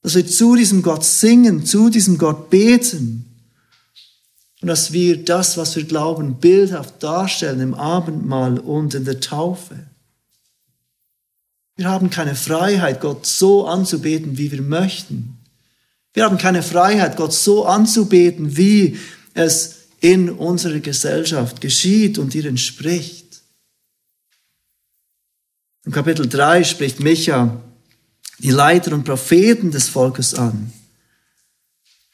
dass 0.02 0.16
wir 0.16 0.26
zu 0.26 0.56
diesem 0.56 0.82
Gott 0.82 1.06
singen, 1.06 1.66
zu 1.66 1.90
diesem 1.90 2.18
Gott 2.18 2.50
beten 2.50 3.26
und 4.62 4.68
dass 4.68 4.92
wir 4.92 5.24
das, 5.24 5.58
was 5.58 5.76
wir 5.76 5.84
glauben, 5.84 6.40
bildhaft 6.40 7.02
darstellen 7.02 7.60
im 7.60 7.74
Abendmahl 7.74 8.60
und 8.60 8.94
in 8.94 9.06
der 9.06 9.20
Taufe. 9.20 9.76
Wir 11.76 11.90
haben 11.90 12.10
keine 12.10 12.36
Freiheit, 12.36 13.02
Gott 13.02 13.26
so 13.26 13.68
anzubeten, 13.68 14.38
wie 14.38 14.52
wir 14.52 14.62
möchten. 14.62 15.38
Wir 16.14 16.26
haben 16.26 16.38
keine 16.38 16.62
Freiheit, 16.62 17.18
Gott 17.18 17.34
so 17.34 17.66
anzubeten, 17.66 18.58
wie 18.58 19.00
es 19.34 19.78
in 20.00 20.30
unserer 20.30 20.80
Gesellschaft 20.80 21.62
geschieht 21.62 22.18
und 22.18 22.36
ihr 22.36 22.46
entspricht. 22.46 23.42
Im 25.86 25.92
Kapitel 25.92 26.28
3 26.28 26.64
spricht 26.64 27.00
Micha 27.00 27.62
die 28.42 28.52
Leiter 28.52 28.94
und 28.94 29.04
Propheten 29.04 29.72
des 29.72 29.88
Volkes 29.88 30.34
an. 30.34 30.74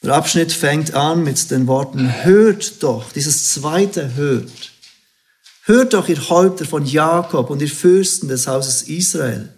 Der 0.03 0.13
Abschnitt 0.13 0.51
fängt 0.51 0.93
an 0.93 1.24
mit 1.24 1.50
den 1.50 1.67
Worten, 1.67 2.24
hört 2.24 2.84
doch, 2.84 3.12
dieses 3.13 3.53
zweite 3.53 4.15
hört. 4.15 4.72
Hört 5.63 5.93
doch, 5.93 6.07
ihr 6.07 6.29
Häupter 6.29 6.65
von 6.65 6.86
Jakob 6.86 7.50
und 7.50 7.62
ihr 7.62 7.69
Fürsten 7.69 8.27
des 8.27 8.48
Hauses 8.48 8.84
Israel. 8.84 9.50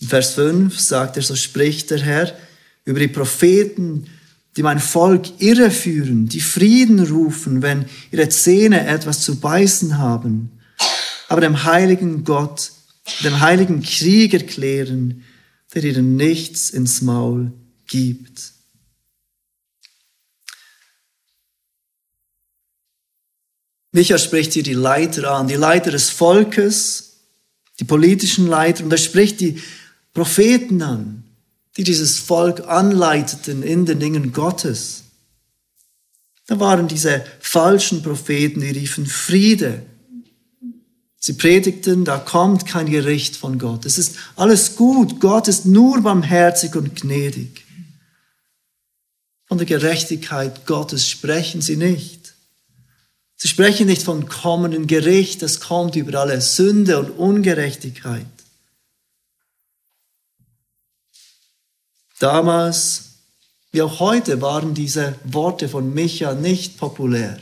In 0.00 0.08
Vers 0.08 0.34
5 0.34 0.78
sagt 0.78 1.16
er, 1.16 1.22
so 1.22 1.36
spricht 1.36 1.90
der 1.90 2.00
Herr 2.00 2.32
über 2.84 3.00
die 3.00 3.08
Propheten, 3.08 4.06
die 4.56 4.62
mein 4.62 4.80
Volk 4.80 5.40
irreführen, 5.40 6.28
die 6.28 6.40
Frieden 6.40 7.00
rufen, 7.00 7.62
wenn 7.62 7.86
ihre 8.10 8.28
Zähne 8.28 8.86
etwas 8.86 9.20
zu 9.20 9.40
beißen 9.40 9.98
haben, 9.98 10.50
aber 11.28 11.40
dem 11.40 11.64
heiligen 11.64 12.24
Gott, 12.24 12.72
dem 13.24 13.40
heiligen 13.40 13.82
Krieg 13.82 14.34
erklären, 14.34 15.24
der 15.74 15.84
ihnen 15.84 16.16
nichts 16.16 16.70
ins 16.70 17.02
Maul 17.02 17.52
gibt. 17.86 18.52
Micha 23.92 24.18
spricht 24.18 24.52
hier 24.52 24.62
die 24.62 24.74
Leiter 24.74 25.32
an, 25.32 25.48
die 25.48 25.54
Leiter 25.54 25.90
des 25.90 26.10
Volkes, 26.10 27.20
die 27.80 27.84
politischen 27.84 28.46
Leiter, 28.46 28.84
und 28.84 28.92
er 28.92 28.98
spricht 28.98 29.40
die 29.40 29.60
Propheten 30.12 30.82
an, 30.82 31.24
die 31.76 31.84
dieses 31.84 32.18
Volk 32.18 32.60
anleiteten 32.68 33.62
in 33.62 33.86
den 33.86 33.98
Dingen 33.98 34.32
Gottes. 34.32 35.04
Da 36.46 36.58
waren 36.60 36.88
diese 36.88 37.24
falschen 37.40 38.02
Propheten, 38.02 38.60
die 38.60 38.70
riefen 38.70 39.06
Friede. 39.06 39.82
Sie 41.22 41.34
predigten, 41.34 42.06
da 42.06 42.18
kommt 42.18 42.64
kein 42.64 42.88
Gericht 42.90 43.36
von 43.36 43.58
Gott. 43.58 43.84
Es 43.84 43.98
ist 43.98 44.16
alles 44.36 44.76
gut. 44.76 45.20
Gott 45.20 45.48
ist 45.48 45.66
nur 45.66 46.00
barmherzig 46.00 46.74
und 46.74 46.96
gnädig. 46.96 47.66
Von 49.44 49.58
der 49.58 49.66
Gerechtigkeit 49.66 50.64
Gottes 50.64 51.06
sprechen 51.06 51.60
sie 51.60 51.76
nicht. 51.76 52.32
Sie 53.36 53.48
sprechen 53.48 53.86
nicht 53.86 54.02
von 54.02 54.28
kommenden 54.28 54.86
Gericht, 54.86 55.42
das 55.42 55.60
kommt 55.60 55.94
über 55.94 56.20
alle 56.20 56.40
Sünde 56.40 56.98
und 56.98 57.10
Ungerechtigkeit. 57.10 58.26
Damals, 62.18 63.16
wie 63.72 63.82
auch 63.82 64.00
heute, 64.00 64.40
waren 64.40 64.72
diese 64.72 65.16
Worte 65.24 65.68
von 65.68 65.92
Micha 65.92 66.34
nicht 66.34 66.78
populär. 66.78 67.38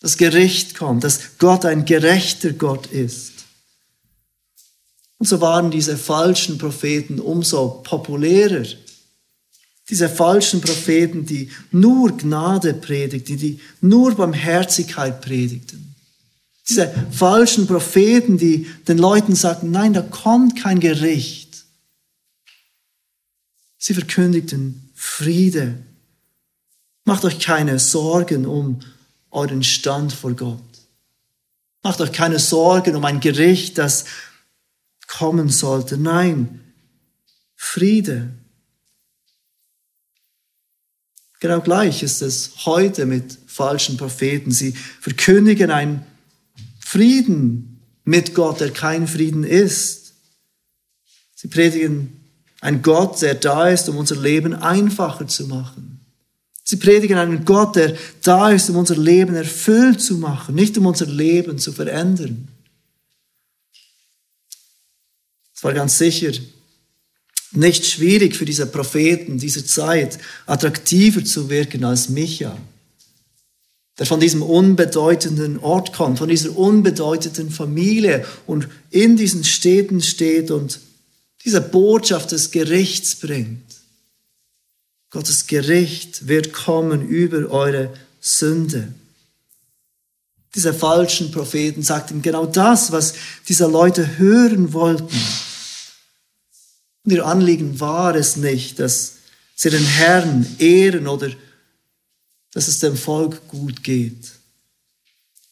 Das 0.00 0.16
Gericht 0.16 0.76
kommt, 0.76 1.04
dass 1.04 1.38
Gott 1.38 1.64
ein 1.64 1.84
gerechter 1.84 2.52
Gott 2.52 2.86
ist. 2.86 3.32
Und 5.18 5.26
so 5.26 5.40
waren 5.40 5.70
diese 5.70 5.96
falschen 5.96 6.58
Propheten 6.58 7.18
umso 7.18 7.82
populärer. 7.82 8.64
Diese 9.90 10.08
falschen 10.08 10.60
Propheten, 10.60 11.26
die 11.26 11.50
nur 11.72 12.16
Gnade 12.16 12.74
predigten, 12.74 13.38
die 13.38 13.58
nur 13.80 14.14
Barmherzigkeit 14.14 15.20
predigten. 15.20 15.94
Diese 16.68 16.92
falschen 17.10 17.66
Propheten, 17.66 18.36
die 18.36 18.66
den 18.86 18.98
Leuten 18.98 19.34
sagten, 19.34 19.70
nein, 19.70 19.94
da 19.94 20.02
kommt 20.02 20.62
kein 20.62 20.78
Gericht. 20.78 21.64
Sie 23.78 23.94
verkündigten 23.94 24.90
Friede. 24.94 25.78
Macht 27.04 27.24
euch 27.24 27.40
keine 27.40 27.78
Sorgen 27.78 28.44
um 28.44 28.80
euren 29.30 29.62
Stand 29.62 30.12
vor 30.12 30.32
Gott. 30.34 30.62
Macht 31.82 32.00
euch 32.00 32.12
keine 32.12 32.38
Sorgen 32.38 32.96
um 32.96 33.04
ein 33.04 33.20
Gericht, 33.20 33.78
das 33.78 34.04
kommen 35.06 35.48
sollte. 35.48 35.96
Nein, 35.96 36.60
Friede. 37.56 38.30
Genau 41.40 41.60
gleich 41.60 42.02
ist 42.02 42.20
es 42.20 42.66
heute 42.66 43.06
mit 43.06 43.38
falschen 43.46 43.96
Propheten. 43.96 44.50
Sie 44.50 44.72
verkündigen 44.72 45.70
einen 45.70 46.04
Frieden 46.80 47.80
mit 48.04 48.34
Gott, 48.34 48.60
der 48.60 48.72
kein 48.72 49.06
Frieden 49.06 49.44
ist. 49.44 50.14
Sie 51.34 51.48
predigen 51.48 52.18
ein 52.60 52.82
Gott, 52.82 53.22
der 53.22 53.34
da 53.34 53.68
ist, 53.68 53.88
um 53.88 53.96
unser 53.96 54.16
Leben 54.16 54.54
einfacher 54.54 55.28
zu 55.28 55.46
machen. 55.46 55.97
Sie 56.70 56.76
predigen 56.76 57.16
einen 57.16 57.46
Gott, 57.46 57.76
der 57.76 57.96
da 58.22 58.50
ist, 58.50 58.68
um 58.68 58.76
unser 58.76 58.98
Leben 58.98 59.34
erfüllt 59.34 60.02
zu 60.02 60.18
machen, 60.18 60.54
nicht 60.54 60.76
um 60.76 60.84
unser 60.84 61.06
Leben 61.06 61.58
zu 61.58 61.72
verändern. 61.72 62.46
Es 65.54 65.64
war 65.64 65.72
ganz 65.72 65.96
sicher 65.96 66.30
nicht 67.52 67.86
schwierig 67.86 68.36
für 68.36 68.44
diese 68.44 68.66
Propheten 68.66 69.38
dieser 69.38 69.64
Zeit, 69.64 70.18
attraktiver 70.44 71.24
zu 71.24 71.48
wirken 71.48 71.84
als 71.84 72.10
Micha, 72.10 72.54
der 73.98 74.04
von 74.04 74.20
diesem 74.20 74.42
unbedeutenden 74.42 75.58
Ort 75.60 75.94
kommt, 75.94 76.18
von 76.18 76.28
dieser 76.28 76.54
unbedeutenden 76.54 77.48
Familie 77.48 78.26
und 78.46 78.68
in 78.90 79.16
diesen 79.16 79.42
Städten 79.42 80.02
steht 80.02 80.50
und 80.50 80.80
diese 81.46 81.62
Botschaft 81.62 82.32
des 82.32 82.50
Gerichts 82.50 83.14
bringt. 83.14 83.67
Gottes 85.10 85.46
Gericht 85.46 86.28
wird 86.28 86.52
kommen 86.52 87.06
über 87.06 87.50
eure 87.50 87.94
Sünde. 88.20 88.92
Diese 90.54 90.74
falschen 90.74 91.30
Propheten 91.30 91.82
sagten 91.82 92.22
genau 92.22 92.46
das, 92.46 92.92
was 92.92 93.14
diese 93.48 93.66
Leute 93.66 94.18
hören 94.18 94.72
wollten. 94.72 95.20
Und 97.04 97.12
ihr 97.12 97.24
Anliegen 97.24 97.80
war 97.80 98.14
es 98.14 98.36
nicht, 98.36 98.78
dass 98.78 99.14
sie 99.54 99.70
den 99.70 99.84
Herrn 99.84 100.46
ehren 100.58 101.06
oder 101.06 101.30
dass 102.52 102.68
es 102.68 102.80
dem 102.80 102.96
Volk 102.96 103.48
gut 103.48 103.82
geht. 103.82 104.32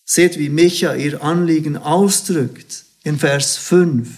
Seht, 0.05 0.39
wie 0.39 0.49
Micha 0.49 0.95
ihr 0.95 1.23
Anliegen 1.23 1.77
ausdrückt 1.77 2.85
in 3.05 3.19
Vers 3.19 3.57
5 3.57 4.09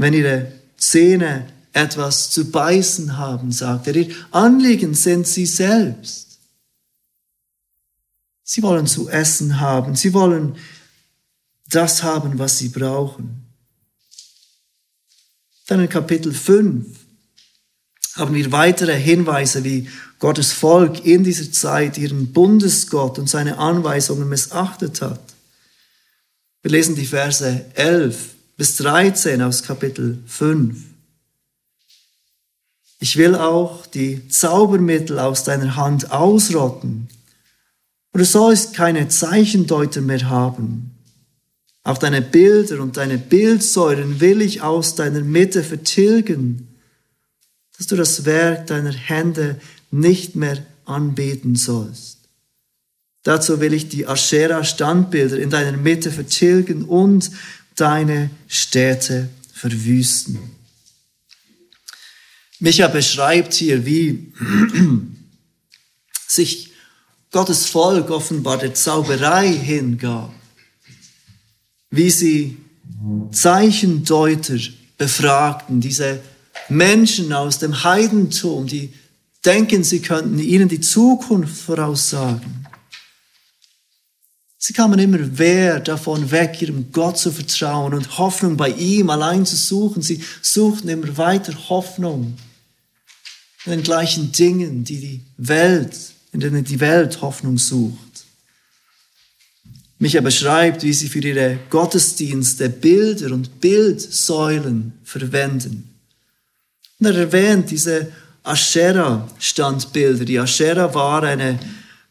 wenn 0.00 0.14
ihre 0.14 0.50
Zähne 0.78 1.46
etwas 1.72 2.30
zu 2.30 2.50
beißen 2.50 3.16
haben, 3.16 3.52
sagt 3.52 3.86
er. 3.86 3.96
Ihr 3.96 4.14
Anliegen 4.30 4.94
sind 4.94 5.26
sie 5.26 5.46
selbst. 5.46 6.38
Sie 8.42 8.62
wollen 8.62 8.86
zu 8.86 9.08
essen 9.08 9.60
haben. 9.60 9.94
Sie 9.94 10.12
wollen 10.12 10.56
das 11.68 12.02
haben, 12.02 12.38
was 12.38 12.58
sie 12.58 12.68
brauchen. 12.68 13.46
Dann 15.68 15.80
in 15.80 15.88
Kapitel 15.88 16.34
5 16.34 16.84
haben 18.16 18.34
wir 18.34 18.50
weitere 18.50 18.98
Hinweise, 18.98 19.62
wie 19.62 19.88
Gottes 20.18 20.52
Volk 20.52 21.06
in 21.06 21.22
dieser 21.22 21.52
Zeit 21.52 21.96
ihren 21.96 22.32
Bundesgott 22.32 23.20
und 23.20 23.30
seine 23.30 23.58
Anweisungen 23.58 24.28
missachtet 24.28 25.00
hat. 25.00 25.20
Wir 26.62 26.72
lesen 26.72 26.96
die 26.96 27.06
Verse 27.06 27.64
11 27.74 28.34
bis 28.56 28.76
13 28.78 29.40
aus 29.40 29.62
Kapitel 29.62 30.18
5. 30.26 30.89
Ich 33.00 33.16
will 33.16 33.34
auch 33.34 33.86
die 33.86 34.28
Zaubermittel 34.28 35.18
aus 35.18 35.42
deiner 35.42 35.76
Hand 35.76 36.12
ausrotten. 36.12 37.08
Und 38.12 38.18
du 38.18 38.24
sollst 38.24 38.74
keine 38.74 39.08
Zeichendeuter 39.08 40.02
mehr 40.02 40.28
haben. 40.28 40.90
Auch 41.82 41.96
deine 41.96 42.20
Bilder 42.20 42.80
und 42.80 42.98
deine 42.98 43.16
Bildsäuren 43.16 44.20
will 44.20 44.42
ich 44.42 44.60
aus 44.60 44.96
deiner 44.96 45.22
Mitte 45.22 45.62
vertilgen, 45.62 46.68
dass 47.78 47.86
du 47.86 47.96
das 47.96 48.26
Werk 48.26 48.66
deiner 48.66 48.92
Hände 48.92 49.58
nicht 49.90 50.36
mehr 50.36 50.58
anbeten 50.84 51.56
sollst. 51.56 52.18
Dazu 53.22 53.60
will 53.60 53.72
ich 53.72 53.88
die 53.88 54.06
Aschera-Standbilder 54.06 55.38
in 55.38 55.48
deiner 55.48 55.76
Mitte 55.76 56.10
vertilgen 56.10 56.84
und 56.84 57.30
deine 57.76 58.28
Städte 58.46 59.30
verwüsten. 59.54 60.38
Micha 62.60 62.88
beschreibt 62.88 63.54
hier, 63.54 63.86
wie 63.86 64.32
sich 66.28 66.70
Gottes 67.32 67.66
Volk 67.66 68.10
offenbar 68.10 68.58
der 68.58 68.74
Zauberei 68.74 69.48
hingab, 69.48 70.32
wie 71.90 72.10
sie 72.10 72.58
Zeichendeuter 73.32 74.58
befragten, 74.98 75.80
diese 75.80 76.20
Menschen 76.68 77.32
aus 77.32 77.58
dem 77.58 77.82
Heidentum, 77.82 78.66
die 78.66 78.92
denken, 79.42 79.82
sie 79.82 80.00
könnten 80.00 80.38
ihnen 80.38 80.68
die 80.68 80.80
Zukunft 80.80 81.62
voraussagen. 81.62 82.66
Sie 84.58 84.74
kamen 84.74 84.98
immer 84.98 85.18
mehr 85.18 85.80
davon 85.80 86.30
weg, 86.30 86.60
ihrem 86.60 86.92
Gott 86.92 87.16
zu 87.16 87.32
vertrauen 87.32 87.94
und 87.94 88.18
Hoffnung 88.18 88.58
bei 88.58 88.68
ihm 88.68 89.08
allein 89.08 89.46
zu 89.46 89.56
suchen. 89.56 90.02
Sie 90.02 90.22
suchten 90.42 90.90
immer 90.90 91.16
weiter 91.16 91.54
Hoffnung 91.70 92.36
in 93.64 93.72
den 93.72 93.82
gleichen 93.82 94.32
Dingen, 94.32 94.84
die 94.84 95.00
die 95.00 95.20
Welt, 95.36 95.96
in 96.32 96.40
denen 96.40 96.64
die 96.64 96.80
Welt 96.80 97.20
Hoffnung 97.20 97.58
sucht. 97.58 98.24
Micha 99.98 100.22
beschreibt, 100.22 100.82
wie 100.82 100.94
sie 100.94 101.08
für 101.08 101.18
ihre 101.18 101.58
Gottesdienste 101.68 102.70
Bilder 102.70 103.32
und 103.32 103.60
Bildsäulen 103.60 104.94
verwenden. 105.04 105.94
Und 106.98 107.06
er 107.06 107.16
erwähnt 107.16 107.70
diese 107.70 108.10
Aschera-Standbilder. 108.42 110.24
Die 110.24 110.38
Aschera 110.38 110.94
war 110.94 111.22
eine 111.22 111.60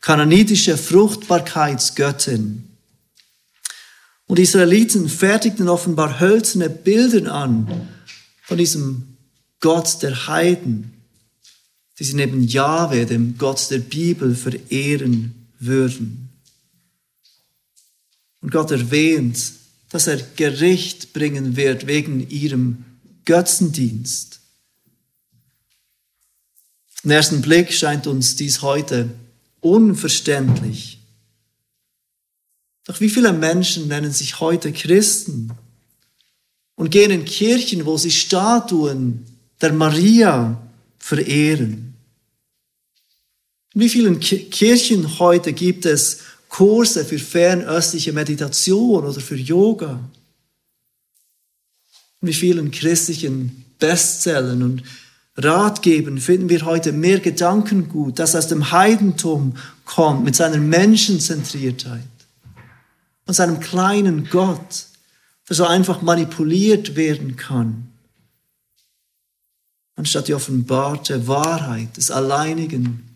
kananitische 0.02 0.78
Fruchtbarkeitsgöttin. 0.78 2.68
Und 4.28 4.38
die 4.38 4.44
Israeliten 4.44 5.10
fertigten 5.10 5.68
offenbar 5.68 6.20
hölzerne 6.20 6.70
Bilder 6.70 7.34
an 7.34 7.90
von 8.44 8.60
diesem 8.60 9.18
Gott 9.60 10.04
der 10.04 10.28
Heiden, 10.28 10.94
die 12.00 12.06
sie 12.06 12.16
neben 12.16 12.44
Jahwe, 12.44 13.06
dem 13.06 13.38
Gott 13.38 13.70
der 13.70 13.80
Bibel, 13.80 14.34
verehren 14.34 15.48
würden. 15.60 16.30
Und 18.42 18.52
Gott 18.52 18.72
erwähnt, 18.72 19.52
dass 19.90 20.08
er 20.08 20.18
Gericht 20.38 21.12
bringen 21.12 21.58
wird 21.58 21.88
wegen 21.88 22.30
ihrem 22.30 22.86
Götzendienst. 23.26 24.40
Auf 26.94 27.02
den 27.02 27.12
ersten 27.12 27.42
Blick 27.42 27.74
scheint 27.74 28.08
uns 28.08 28.36
dies 28.36 28.62
heute 28.62 29.10
unverständlich. 29.60 31.00
Doch 32.86 33.02
wie 33.02 33.10
viele 33.10 33.34
Menschen 33.34 33.90
nennen 33.90 34.12
sich 34.12 34.40
heute 34.40 34.72
Christen 34.72 35.52
und 36.76 36.92
gehen 36.92 37.12
in 37.12 37.26
Kirchen, 37.26 37.86
wo 37.86 37.98
sie 37.98 38.12
Statuen 38.12 39.26
der 39.60 39.74
Maria 39.74 40.62
verehren? 40.98 41.89
In 43.80 43.86
wie 43.86 43.90
vielen 43.90 44.20
Kirchen 44.20 45.20
heute 45.20 45.54
gibt 45.54 45.86
es 45.86 46.20
Kurse 46.50 47.06
für 47.06 47.18
fernöstliche 47.18 48.12
Meditation 48.12 49.06
oder 49.06 49.22
für 49.22 49.38
Yoga? 49.38 50.02
In 52.20 52.28
wie 52.28 52.34
vielen 52.34 52.72
christlichen 52.72 53.64
Bestsellern 53.80 54.64
und 54.64 54.84
Ratgebern 55.38 56.18
finden 56.18 56.50
wir 56.50 56.66
heute 56.66 56.92
mehr 56.92 57.22
Gedankengut, 57.22 58.20
das 58.20 58.36
aus 58.36 58.50
dem 58.50 58.70
Heidentum 58.70 59.56
kommt 59.86 60.26
mit 60.26 60.36
seiner 60.36 60.58
Menschenzentriertheit 60.58 62.04
und 63.28 63.34
seinem 63.34 63.62
kleinen 63.62 64.28
Gott, 64.30 64.88
der 65.48 65.56
so 65.56 65.66
einfach 65.66 66.02
manipuliert 66.02 66.98
werden 66.98 67.38
kann, 67.38 67.88
anstatt 69.96 70.28
die 70.28 70.34
offenbarte 70.34 71.28
Wahrheit 71.28 71.96
des 71.96 72.12
alleinigen 72.12 73.09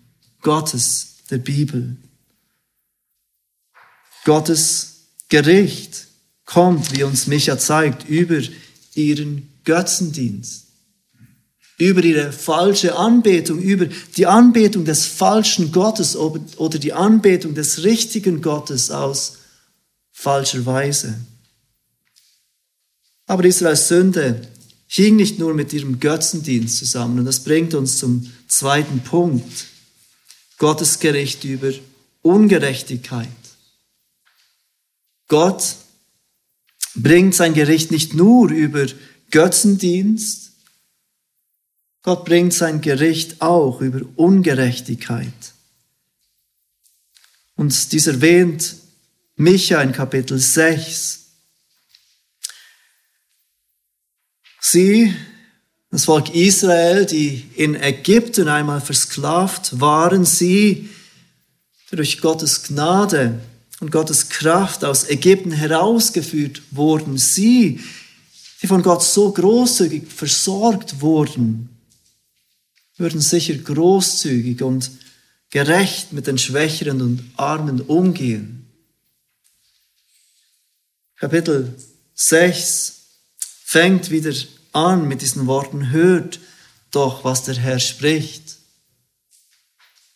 Gottes 0.44 1.16
der 1.32 1.40
Bibel. 1.40 1.98
Gottes 4.26 5.08
Gericht 5.30 6.08
kommt, 6.46 6.96
wie 6.96 7.04
uns 7.04 7.28
Micha 7.28 7.58
zeigt, 7.58 8.08
über 8.08 8.40
ihren 8.94 9.50
Götzendienst 9.64 10.64
über 11.78 12.04
ihre 12.04 12.32
falsche 12.32 12.96
Anbetung, 12.96 13.60
über 13.60 13.88
die 14.16 14.26
Anbetung 14.28 14.86
des 14.86 15.06
falschen 15.06 15.72
Gottes 15.72 16.16
oder 16.16 16.80
die 16.80 16.94
Anbetung 16.94 17.56
des 17.56 17.84
richtigen 17.84 18.42
Gottes 18.42 18.92
aus 18.92 19.38
falscher 20.12 20.66
Weise. 20.66 21.16
Aber 23.26 23.44
Israels 23.46 23.88
Sünde 23.88 24.42
hing 24.88 25.16
nicht 25.16 25.40
nur 25.40 25.54
mit 25.54 25.74
ihrem 25.74 26.00
Götzendienst 26.00 26.78
zusammen. 26.78 27.20
Und 27.20 27.26
das 27.26 27.40
bringt 27.40 27.74
uns 27.74 27.98
zum 27.98 28.32
zweiten 28.48 29.00
Punkt. 29.00 29.66
Gottes 30.64 31.00
Gericht 31.00 31.44
über 31.44 31.74
Ungerechtigkeit. 32.22 33.28
Gott 35.28 35.76
bringt 36.96 37.36
sein 37.36 37.54
Gericht 37.54 37.92
nicht 37.92 38.14
nur 38.14 38.50
über 38.50 38.86
Götzendienst, 39.30 40.54
Gott 42.02 42.24
bringt 42.24 42.54
sein 42.54 42.80
Gericht 42.80 43.42
auch 43.42 43.82
über 43.82 44.04
Ungerechtigkeit. 44.16 45.34
Und 47.56 47.92
dies 47.92 48.08
erwähnt 48.08 48.78
Micha 49.36 49.82
in 49.82 49.92
Kapitel 49.92 50.40
6. 50.40 51.26
Sie, 54.62 55.14
das 55.94 56.06
Volk 56.06 56.34
Israel, 56.34 57.06
die 57.06 57.46
in 57.56 57.76
Ägypten 57.76 58.48
einmal 58.48 58.82
versklavt 58.82 59.80
waren, 59.80 60.26
sie, 60.26 60.90
durch 61.92 62.20
Gottes 62.20 62.64
Gnade 62.64 63.40
und 63.80 63.92
Gottes 63.92 64.30
Kraft 64.30 64.84
aus 64.84 65.08
Ägypten 65.08 65.52
herausgeführt 65.52 66.64
wurden, 66.72 67.20
sie, 67.20 67.80
die 68.64 68.66
von 68.66 68.82
Gott 68.82 69.04
so 69.04 69.32
großzügig 69.32 70.12
versorgt 70.12 71.00
wurden, 71.00 71.70
würden 72.98 73.22
sicher 73.22 73.54
großzügig 73.54 74.64
und 74.64 74.90
gerecht 75.52 76.12
mit 76.12 76.26
den 76.26 76.40
Schwächeren 76.40 77.04
und 77.04 77.24
Armen 77.36 77.82
umgehen. 77.82 78.66
Kapitel 81.18 81.76
6 82.16 82.96
fängt 83.64 84.10
wieder 84.10 84.34
an 84.74 85.08
mit 85.08 85.22
diesen 85.22 85.48
Worten, 85.48 85.92
hört 85.92 86.40
doch, 86.92 87.24
was 87.24 87.44
der 87.44 87.56
Herr 87.56 87.80
spricht. 87.80 88.58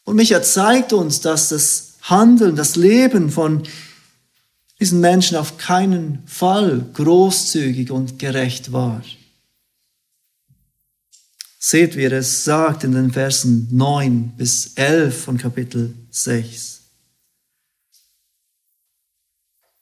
Und 0.03 0.15
Micha 0.15 0.41
zeigt 0.41 0.93
uns, 0.93 1.21
dass 1.21 1.49
das 1.49 1.95
Handeln, 2.01 2.55
das 2.55 2.75
Leben 2.75 3.29
von 3.29 3.63
diesen 4.79 4.99
Menschen 4.99 5.37
auf 5.37 5.57
keinen 5.57 6.25
Fall 6.27 6.85
großzügig 6.93 7.91
und 7.91 8.19
gerecht 8.19 8.71
war. 8.71 9.03
Seht, 11.59 11.97
wie 11.97 12.03
er 12.03 12.13
es 12.13 12.45
sagt 12.45 12.83
in 12.83 12.93
den 12.93 13.11
Versen 13.11 13.67
9 13.71 14.37
bis 14.37 14.73
11 14.75 15.23
von 15.23 15.37
Kapitel 15.37 15.93
6. 16.11 16.81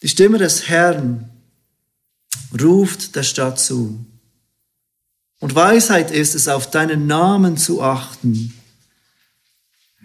Die 0.02 0.10
Stimme 0.10 0.38
des 0.38 0.68
Herrn 0.68 1.30
ruft 2.60 3.16
der 3.16 3.24
Stadt 3.24 3.60
zu. 3.60 4.06
Und 5.46 5.54
Weisheit 5.54 6.10
ist 6.10 6.34
es, 6.34 6.48
auf 6.48 6.72
deinen 6.72 7.06
Namen 7.06 7.56
zu 7.56 7.80
achten. 7.80 8.52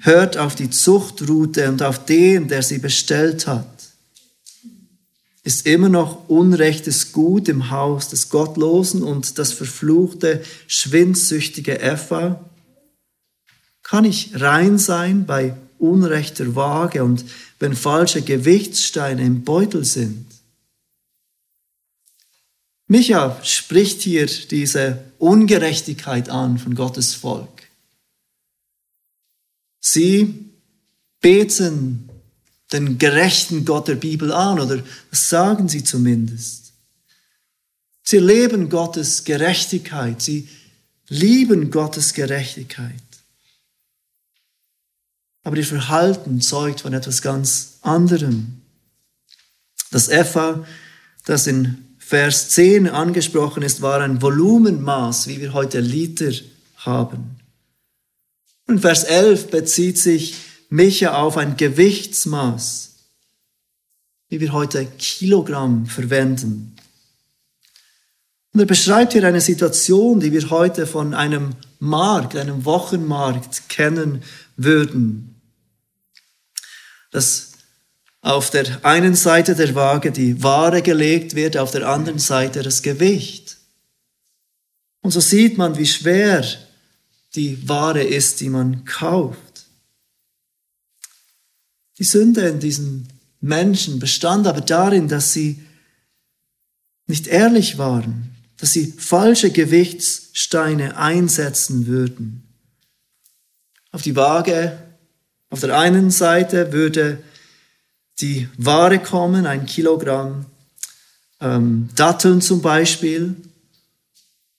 Hört 0.02 0.36
auf 0.36 0.54
die 0.54 0.68
Zuchtroute 0.68 1.70
und 1.70 1.82
auf 1.82 2.04
den, 2.04 2.48
der 2.48 2.62
sie 2.62 2.76
bestellt 2.76 3.46
hat. 3.46 3.88
Ist 5.42 5.66
immer 5.66 5.88
noch 5.88 6.28
unrechtes 6.28 7.12
Gut 7.12 7.48
im 7.48 7.70
Haus 7.70 8.10
des 8.10 8.28
Gottlosen 8.28 9.02
und 9.02 9.38
das 9.38 9.54
verfluchte, 9.54 10.42
schwindsüchtige 10.66 11.80
Epha? 11.80 12.44
Kann 13.82 14.04
ich 14.04 14.38
rein 14.42 14.76
sein 14.76 15.24
bei 15.24 15.56
unrechter 15.78 16.54
Waage 16.54 17.02
und 17.02 17.24
wenn 17.58 17.74
falsche 17.74 18.20
Gewichtssteine 18.20 19.22
im 19.22 19.42
Beutel 19.42 19.86
sind? 19.86 20.29
Micha 22.90 23.38
spricht 23.44 24.02
hier 24.02 24.26
diese 24.26 25.12
Ungerechtigkeit 25.18 26.28
an 26.28 26.58
von 26.58 26.74
Gottes 26.74 27.14
Volk. 27.14 27.70
Sie 29.78 30.50
beten 31.20 32.10
den 32.72 32.98
gerechten 32.98 33.64
Gott 33.64 33.86
der 33.86 33.94
Bibel 33.94 34.32
an, 34.32 34.58
oder 34.58 34.82
das 35.08 35.28
sagen 35.28 35.68
sie 35.68 35.84
zumindest. 35.84 36.72
Sie 38.02 38.18
leben 38.18 38.68
Gottes 38.68 39.22
Gerechtigkeit, 39.22 40.20
sie 40.20 40.48
lieben 41.06 41.70
Gottes 41.70 42.12
Gerechtigkeit. 42.12 43.04
Aber 45.44 45.56
ihr 45.56 45.64
Verhalten 45.64 46.40
zeugt 46.40 46.80
von 46.80 46.92
etwas 46.92 47.22
ganz 47.22 47.78
anderem. 47.82 48.62
Das 49.92 50.08
Epha, 50.08 50.66
das 51.24 51.46
in 51.46 51.86
Vers 52.10 52.48
10 52.48 52.88
angesprochen 52.88 53.62
ist, 53.62 53.82
war 53.82 54.00
ein 54.00 54.20
Volumenmaß, 54.20 55.28
wie 55.28 55.40
wir 55.40 55.52
heute 55.52 55.78
Liter 55.78 56.32
haben. 56.78 57.38
Und 58.66 58.80
Vers 58.80 59.04
11 59.04 59.52
bezieht 59.52 59.96
sich 59.96 60.34
Micha 60.70 61.22
auf 61.22 61.36
ein 61.36 61.56
Gewichtsmaß, 61.56 62.96
wie 64.28 64.40
wir 64.40 64.52
heute 64.52 64.86
Kilogramm 64.98 65.86
verwenden. 65.86 66.74
Und 68.54 68.58
er 68.58 68.66
beschreibt 68.66 69.12
hier 69.12 69.22
eine 69.22 69.40
Situation, 69.40 70.18
die 70.18 70.32
wir 70.32 70.50
heute 70.50 70.88
von 70.88 71.14
einem 71.14 71.52
Markt, 71.78 72.34
einem 72.34 72.64
Wochenmarkt 72.64 73.68
kennen 73.68 74.24
würden. 74.56 75.40
Dass 77.12 77.49
auf 78.22 78.50
der 78.50 78.84
einen 78.84 79.14
Seite 79.14 79.54
der 79.54 79.74
Waage 79.74 80.12
die 80.12 80.42
Ware 80.42 80.82
gelegt 80.82 81.34
wird, 81.34 81.56
auf 81.56 81.70
der 81.70 81.88
anderen 81.88 82.18
Seite 82.18 82.62
das 82.62 82.82
Gewicht. 82.82 83.56
Und 85.00 85.12
so 85.12 85.20
sieht 85.20 85.56
man, 85.56 85.78
wie 85.78 85.86
schwer 85.86 86.44
die 87.34 87.66
Ware 87.68 88.02
ist, 88.02 88.40
die 88.40 88.50
man 88.50 88.84
kauft. 88.84 89.66
Die 91.98 92.04
Sünde 92.04 92.48
in 92.48 92.60
diesen 92.60 93.08
Menschen 93.40 93.98
bestand 93.98 94.46
aber 94.46 94.60
darin, 94.60 95.08
dass 95.08 95.32
sie 95.32 95.62
nicht 97.06 97.26
ehrlich 97.26 97.78
waren, 97.78 98.34
dass 98.58 98.72
sie 98.72 98.86
falsche 98.86 99.50
Gewichtssteine 99.50 100.96
einsetzen 100.96 101.86
würden. 101.86 102.42
Auf 103.92 104.02
die 104.02 104.16
Waage, 104.16 104.78
auf 105.48 105.60
der 105.60 105.78
einen 105.78 106.10
Seite 106.10 106.72
würde 106.72 107.22
die 108.20 108.48
Ware 108.56 108.98
kommen, 108.98 109.46
ein 109.46 109.66
Kilogramm, 109.66 110.46
ähm, 111.40 111.88
Datteln 111.96 112.40
zum 112.40 112.60
Beispiel. 112.62 113.36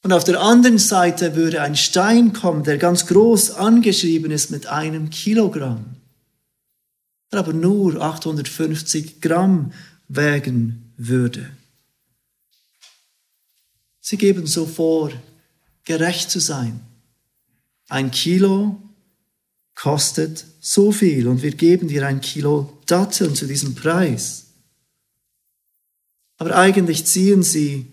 Und 0.03 0.13
auf 0.13 0.23
der 0.23 0.41
anderen 0.41 0.79
Seite 0.79 1.35
würde 1.35 1.61
ein 1.61 1.75
Stein 1.75 2.33
kommen, 2.33 2.63
der 2.63 2.77
ganz 2.77 3.05
groß 3.05 3.51
angeschrieben 3.51 4.31
ist 4.31 4.49
mit 4.49 4.65
einem 4.65 5.09
Kilogramm, 5.11 5.97
der 7.31 7.39
aber 7.39 7.53
nur 7.53 8.01
850 8.01 9.21
Gramm 9.21 9.73
wägen 10.07 10.93
würde. 10.97 11.49
Sie 13.99 14.17
geben 14.17 14.47
so 14.47 14.65
vor, 14.65 15.11
gerecht 15.83 16.31
zu 16.31 16.39
sein. 16.39 16.81
Ein 17.87 18.09
Kilo 18.11 18.81
kostet 19.75 20.45
so 20.59 20.91
viel 20.91 21.27
und 21.27 21.41
wir 21.43 21.51
geben 21.51 21.87
dir 21.87 22.07
ein 22.07 22.21
Kilo 22.21 22.80
Datteln 22.91 23.35
zu 23.35 23.47
diesem 23.47 23.75
Preis. 23.75 24.47
Aber 26.37 26.55
eigentlich 26.55 27.05
ziehen 27.05 27.43
sie 27.43 27.87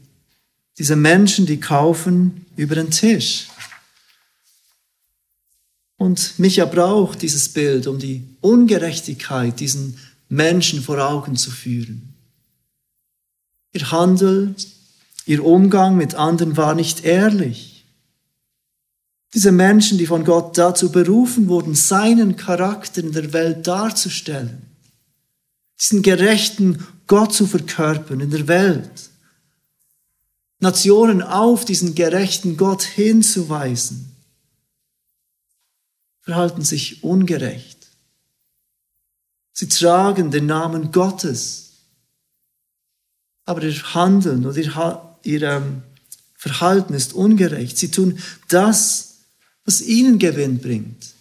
diese 0.78 0.96
Menschen, 0.96 1.46
die 1.46 1.61
kaufen, 1.61 2.46
über 2.56 2.74
den 2.74 2.90
Tisch. 2.90 3.48
Und 5.96 6.38
Micha 6.38 6.64
braucht 6.64 7.22
dieses 7.22 7.48
Bild, 7.48 7.87
um 7.87 7.98
die 7.98 8.24
Ungerechtigkeit 8.40 9.61
diesen 9.61 9.98
Menschen 10.28 10.82
vor 10.82 10.98
Augen 10.98 11.37
zu 11.37 11.50
führen. 11.50 12.14
Ihr 13.72 13.90
Handel, 13.90 14.54
ihr 15.26 15.44
Umgang 15.44 15.96
mit 15.96 16.14
anderen 16.14 16.56
war 16.56 16.74
nicht 16.74 17.04
ehrlich. 17.04 17.84
Diese 19.34 19.52
Menschen, 19.52 19.98
die 19.98 20.06
von 20.06 20.24
Gott 20.24 20.56
dazu 20.56 20.90
berufen 20.90 21.48
wurden, 21.48 21.74
seinen 21.74 22.37
Charakter 22.37 23.02
in 23.02 23.12
der 23.12 23.32
Welt 23.32 23.66
darzustellen, 23.66 24.67
diesen 25.80 26.02
gerechten 26.02 26.86
Gott 27.06 27.32
zu 27.32 27.46
verkörpern 27.46 28.20
in 28.20 28.30
der 28.30 28.48
Welt, 28.48 29.10
Nationen 30.60 31.22
auf 31.22 31.64
diesen 31.64 31.94
gerechten 31.94 32.56
Gott 32.56 32.82
hinzuweisen, 32.82 34.14
verhalten 36.20 36.62
sich 36.62 37.04
ungerecht. 37.04 37.88
Sie 39.52 39.68
tragen 39.68 40.30
den 40.30 40.46
Namen 40.46 40.92
Gottes, 40.92 41.72
aber 43.44 43.62
ihr 43.62 43.94
Handeln 43.94 44.44
oder 44.46 44.56
ihr, 44.58 45.18
ihr 45.22 45.42
ähm, 45.42 45.82
Verhalten 46.34 46.94
ist 46.94 47.14
ungerecht. 47.14 47.76
Sie 47.76 47.90
tun 47.90 48.20
das, 48.48 49.16
was 49.64 49.80
ihnen 49.80 50.18
Gewinn 50.18 50.58
bringt, 50.60 51.14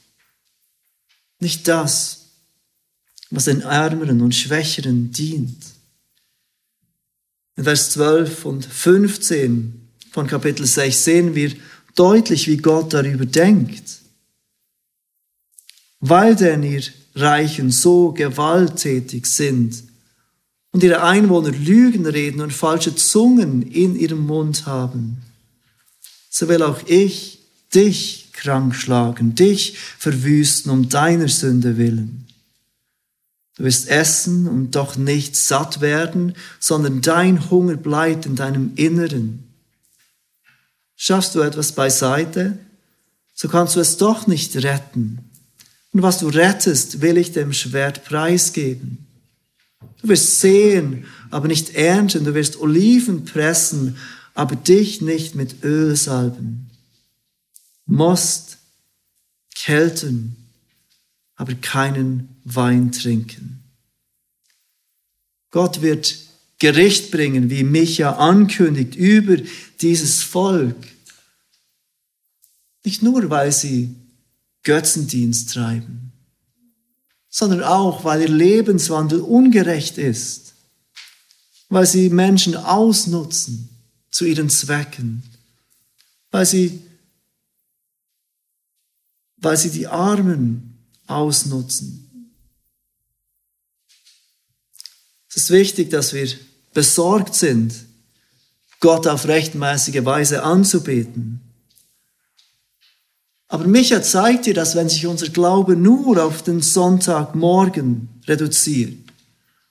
nicht 1.39 1.67
das, 1.67 2.27
was 3.30 3.46
den 3.46 3.62
Ärmeren 3.62 4.22
und 4.22 4.36
Schwächeren 4.36 5.12
dient. 5.12 5.63
In 7.56 7.63
Vers 7.63 7.92
12 7.92 8.46
und 8.46 8.66
15 8.66 9.90
von 10.12 10.28
Kapitel 10.28 10.66
6 10.66 11.04
sehen 11.04 11.36
wir 11.36 11.52
deutlich, 11.96 12.48
wie 12.48 12.58
Gott 12.58 12.94
darüber 12.94 13.26
denkt. 13.26 14.02
Weil 16.00 16.36
denn 16.36 16.63
ihr 16.63 16.84
Reichen 17.16 17.72
so 17.72 18.12
gewalttätig 18.12 19.26
sind 19.26 19.84
und 20.72 20.84
ihre 20.84 21.02
Einwohner 21.02 21.50
Lügen 21.50 22.06
reden 22.06 22.42
und 22.42 22.54
falsche 22.54 22.96
Zungen 22.96 23.63
in 23.63 23.96
ihrem 23.96 24.26
Mund 24.28 24.68
haben, 24.68 25.18
so 26.30 26.48
will 26.48 26.62
auch 26.62 26.80
ich 26.86 27.40
dich 27.74 28.30
krank 28.34 28.76
schlagen, 28.76 29.34
dich 29.34 29.78
verwüsten 29.78 30.72
um 30.72 30.88
deiner 30.88 31.28
Sünde 31.28 31.78
willen. 31.78 32.27
Du 33.58 33.63
wirst 33.63 33.89
essen 33.89 34.48
und 34.48 34.76
doch 34.76 34.98
nicht 34.98 35.36
satt 35.36 35.82
werden, 35.82 36.36
sondern 36.60 37.02
dein 37.02 37.50
Hunger 37.50 37.76
bleibt 37.76 38.28
in 38.28 38.36
deinem 38.36 38.74
Inneren. 38.76 39.43
Schaffst 40.96 41.34
du 41.34 41.41
etwas 41.41 41.72
beiseite, 41.72 42.60
so 43.34 43.48
kannst 43.48 43.76
du 43.76 43.80
es 43.80 43.98
doch 43.98 44.28
nicht 44.28 44.56
retten. 44.58 45.20
Und 45.91 46.04
was 46.04 46.20
du 46.20 46.28
rettest, 46.28 47.02
will 47.02 47.17
ich 47.17 47.32
dem 47.32 47.52
Schwert 47.52 48.06
preisgeben. 48.06 49.08
Du 50.02 50.10
wirst 50.10 50.39
sehen, 50.39 51.06
aber 51.32 51.48
nicht 51.48 51.74
ernten. 51.76 52.26
Du 52.26 52.36
wirst 52.36 52.60
Oliven 52.60 53.26
pressen, 53.26 53.98
aber 54.36 54.56
dich 54.56 55.02
nicht 55.02 55.34
mit 55.34 55.63
Öl 55.63 55.96
salben. 55.96 56.70
Most 57.88 58.58
kälten, 59.56 60.47
aber 61.38 61.54
keinen 61.54 62.36
Wein 62.43 62.91
trinken. 62.91 63.63
Gott 65.52 65.82
wird 65.82 66.17
Gericht 66.60 67.12
bringen, 67.12 67.50
wie 67.50 67.63
Micha 67.63 68.13
ankündigt, 68.13 68.95
über 68.95 69.38
dieses 69.80 70.23
Volk. 70.23 70.76
Nicht 72.84 73.04
nur, 73.04 73.30
weil 73.30 73.52
sie 73.52 73.95
Götzendienst 74.63 75.54
treiben, 75.54 76.12
sondern 77.30 77.63
auch, 77.63 78.04
weil 78.04 78.21
ihr 78.21 78.30
Lebenswandel 78.30 79.21
ungerecht 79.21 79.97
ist, 79.97 80.56
weil 81.69 81.86
sie 81.86 82.10
Menschen 82.10 82.56
ausnutzen 82.56 83.69
zu 84.10 84.26
ihren 84.26 84.50
Zwecken, 84.50 85.21
weil 86.32 86.45
sie, 86.45 86.82
weil 89.38 89.58
sie 89.58 89.69
die 89.69 89.88
Armen 89.88 90.67
ausnutzen. 91.08 92.04
Es 95.30 95.38
ist 95.38 95.52
wichtig, 95.52 95.89
dass 95.89 96.13
wir 96.13 96.28
besorgt 96.74 97.36
sind, 97.36 97.74
Gott 98.80 99.08
auf 99.08 99.28
rechtmäßige 99.28 100.06
Weise 100.06 100.43
anzubeten. 100.43 101.41
Aber 103.48 103.65
Micha 103.65 104.02
zeigt 104.02 104.46
dir, 104.46 104.54
dass 104.54 104.76
wenn 104.76 104.89
sich 104.89 105.08
unser 105.08 105.30
Glaube 105.30 105.76
nur 105.76 106.24
auf 106.24 106.43
den 106.43 106.62
Sonntagmorgen 106.62 108.10
reduziert, 108.28 108.93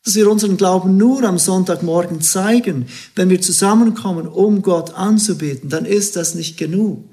dass 0.05 0.15
wir 0.15 0.31
unseren 0.31 0.57
Glauben 0.57 0.97
nur 0.97 1.25
am 1.25 1.39
Sonntagmorgen 1.39 2.21
zeigen, 2.23 2.87
wenn 3.15 3.29
wir 3.29 3.41
zusammenkommen, 3.41 4.29
um 4.29 4.63
Gott 4.63 4.95
anzubeten, 4.95 5.69
dann 5.69 5.85
ist 5.85 6.17
das 6.17 6.35
nicht 6.35 6.57
genug. 6.57 7.05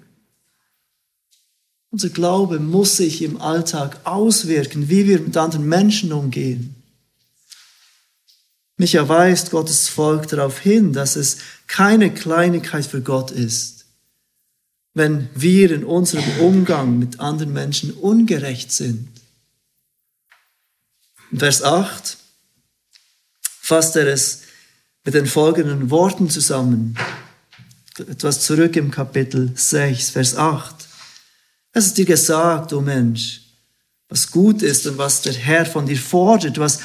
Unser 1.94 2.10
Glaube 2.10 2.60
muss 2.60 2.98
sich 2.98 3.22
im 3.22 3.40
Alltag 3.40 4.00
auswirken, 4.04 4.90
wie 4.90 5.08
wir 5.08 5.20
mit 5.20 5.38
anderen 5.38 5.68
Menschen 5.68 6.12
umgehen. 6.12 6.74
Micha 8.78 9.08
weist 9.08 9.52
Gottes 9.52 9.90
Volk 9.90 10.28
darauf 10.28 10.58
hin, 10.58 10.92
dass 10.92 11.16
es 11.16 11.38
keine 11.68 12.12
Kleinigkeit 12.12 12.84
für 12.84 13.02
Gott 13.02 13.30
ist, 13.30 13.86
wenn 14.96 15.30
wir 15.36 15.70
in 15.70 15.84
unserem 15.84 16.24
Umgang 16.40 16.98
mit 16.98 17.20
anderen 17.20 17.54
Menschen 17.54 17.92
ungerecht 17.92 18.72
sind. 18.72 19.10
In 21.32 21.38
Vers 21.38 21.62
8 21.62 22.18
fasst 23.44 23.96
er 23.98 24.08
es 24.08 24.42
mit 25.06 25.14
den 25.14 25.28
folgenden 25.28 25.92
Worten 25.92 26.32
zusammen. 26.32 26.98
Etwas 28.00 28.40
zurück 28.42 28.76
im 28.78 28.90
Kapitel 28.90 29.52
6, 29.54 30.10
Vers 30.10 30.36
8. 30.36 30.83
Es 31.74 31.88
ist 31.88 31.98
dir 31.98 32.06
gesagt, 32.06 32.72
o 32.72 32.78
oh 32.78 32.82
Mensch, 32.82 33.42
was 34.08 34.30
gut 34.30 34.62
ist 34.62 34.86
und 34.86 35.00
was 35.00 35.24
der 35.24 35.34
Herr 35.34 35.66
von 35.66 35.88
dir 35.88 35.98
fordert, 35.98 36.60
was 36.60 36.80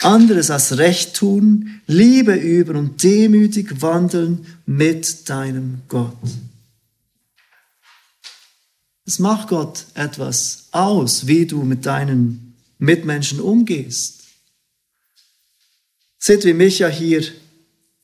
anderes 0.00 0.50
als 0.50 0.76
Recht 0.76 1.14
tun, 1.16 1.80
Liebe 1.86 2.34
üben 2.34 2.76
und 2.76 3.02
demütig 3.02 3.80
wandeln 3.80 4.46
mit 4.66 5.28
deinem 5.30 5.80
Gott. 5.88 6.16
Es 9.06 9.18
macht 9.18 9.48
Gott 9.48 9.86
etwas 9.94 10.68
aus, 10.72 11.26
wie 11.26 11.46
du 11.46 11.62
mit 11.62 11.86
deinen 11.86 12.54
Mitmenschen 12.78 13.40
umgehst. 13.40 14.24
Seht, 16.18 16.44
wie 16.44 16.54
Micha 16.54 16.88
hier 16.88 17.22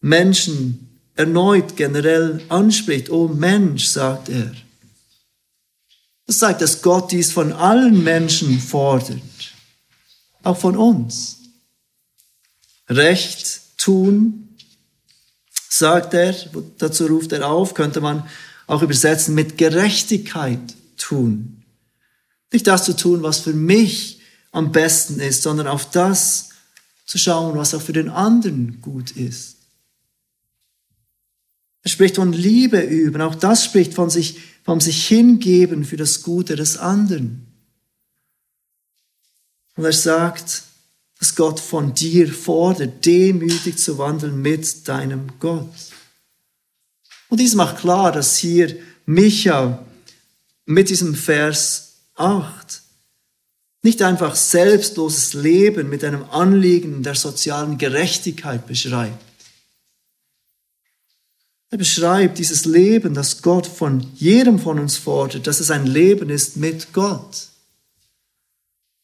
Menschen 0.00 1.00
erneut 1.14 1.76
generell 1.76 2.42
anspricht. 2.48 3.10
Oh 3.10 3.28
Mensch, 3.28 3.86
sagt 3.86 4.28
er. 4.28 4.52
Das 6.30 6.38
zeigt, 6.38 6.60
dass 6.60 6.80
Gott 6.80 7.10
dies 7.10 7.32
von 7.32 7.52
allen 7.52 8.04
Menschen 8.04 8.60
fordert, 8.60 9.20
auch 10.44 10.56
von 10.56 10.76
uns. 10.76 11.38
Recht 12.88 13.62
tun, 13.76 14.56
sagt 15.68 16.14
er, 16.14 16.32
dazu 16.78 17.06
ruft 17.06 17.32
er 17.32 17.48
auf, 17.48 17.74
könnte 17.74 18.00
man 18.00 18.28
auch 18.68 18.82
übersetzen 18.82 19.34
mit 19.34 19.58
Gerechtigkeit 19.58 20.60
tun. 20.96 21.64
Nicht 22.52 22.68
das 22.68 22.84
zu 22.84 22.94
tun, 22.94 23.24
was 23.24 23.40
für 23.40 23.52
mich 23.52 24.20
am 24.52 24.70
besten 24.70 25.18
ist, 25.18 25.42
sondern 25.42 25.66
auf 25.66 25.90
das 25.90 26.50
zu 27.06 27.18
schauen, 27.18 27.58
was 27.58 27.74
auch 27.74 27.82
für 27.82 27.92
den 27.92 28.08
anderen 28.08 28.80
gut 28.80 29.10
ist. 29.10 29.56
Er 31.82 31.90
spricht 31.90 32.14
von 32.14 32.32
Liebe 32.32 32.78
üben, 32.78 33.20
auch 33.20 33.34
das 33.34 33.64
spricht 33.64 33.94
von 33.94 34.10
sich 34.10 34.38
vom 34.64 34.80
sich 34.80 35.06
hingeben 35.06 35.84
für 35.84 35.96
das 35.96 36.22
Gute 36.22 36.56
des 36.56 36.76
anderen. 36.76 37.46
Und 39.76 39.84
er 39.84 39.92
sagt, 39.92 40.64
dass 41.18 41.34
Gott 41.34 41.60
von 41.60 41.94
dir 41.94 42.32
fordert, 42.32 43.04
demütig 43.04 43.78
zu 43.78 43.98
wandeln 43.98 44.40
mit 44.40 44.88
deinem 44.88 45.32
Gott. 45.38 45.68
Und 47.28 47.40
dies 47.40 47.54
macht 47.54 47.78
klar, 47.78 48.10
dass 48.12 48.36
hier 48.36 48.76
Micha 49.06 49.84
mit 50.64 50.88
diesem 50.88 51.14
Vers 51.14 51.94
8 52.14 52.82
nicht 53.82 54.02
einfach 54.02 54.34
selbstloses 54.34 55.34
Leben 55.34 55.88
mit 55.88 56.04
einem 56.04 56.24
Anliegen 56.30 57.02
der 57.02 57.14
sozialen 57.14 57.78
Gerechtigkeit 57.78 58.66
beschreibt. 58.66 59.29
Er 61.70 61.78
beschreibt 61.78 62.38
dieses 62.38 62.64
Leben, 62.64 63.14
das 63.14 63.42
Gott 63.42 63.66
von 63.66 64.04
jedem 64.16 64.58
von 64.58 64.80
uns 64.80 64.96
fordert, 64.96 65.46
dass 65.46 65.60
es 65.60 65.70
ein 65.70 65.86
Leben 65.86 66.28
ist 66.28 66.56
mit 66.56 66.92
Gott. 66.92 67.48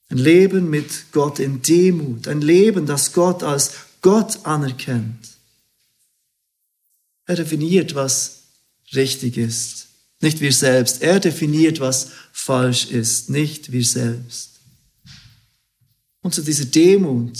Ein 0.08 0.18
Leben 0.18 0.68
mit 0.68 1.12
Gott 1.12 1.38
in 1.38 1.62
Demut, 1.62 2.26
ein 2.26 2.40
Leben, 2.40 2.86
das 2.86 3.12
Gott 3.12 3.42
als 3.44 3.72
Gott 4.02 4.44
anerkennt. 4.44 5.28
Er 7.26 7.36
definiert, 7.36 7.94
was 7.94 8.42
richtig 8.94 9.36
ist, 9.36 9.88
nicht 10.20 10.40
wir 10.40 10.52
selbst. 10.52 11.02
Er 11.02 11.20
definiert, 11.20 11.80
was 11.80 12.10
falsch 12.32 12.86
ist, 12.86 13.30
nicht 13.30 13.70
wir 13.72 13.84
selbst. 13.84 14.60
Und 16.20 16.34
zu 16.34 16.42
dieser 16.42 16.64
Demut, 16.64 17.38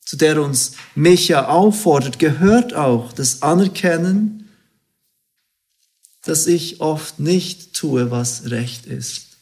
zu 0.00 0.16
der 0.16 0.40
uns 0.42 0.72
Micha 0.94 1.46
auffordert, 1.48 2.18
gehört 2.18 2.74
auch 2.74 3.12
das 3.12 3.42
Anerkennen, 3.42 4.45
dass 6.26 6.48
ich 6.48 6.80
oft 6.80 7.20
nicht 7.20 7.72
tue, 7.72 8.10
was 8.10 8.50
recht 8.50 8.86
ist. 8.86 9.36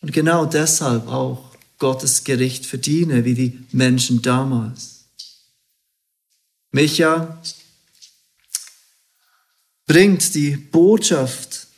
Und 0.00 0.12
genau 0.12 0.46
deshalb 0.46 1.06
auch 1.06 1.56
Gottes 1.78 2.24
Gericht 2.24 2.66
verdiene, 2.66 3.24
wie 3.24 3.34
die 3.34 3.58
Menschen 3.70 4.20
damals. 4.20 5.04
Micha 6.72 7.40
bringt 9.86 10.34
die 10.34 10.56
Botschaft 10.56 11.68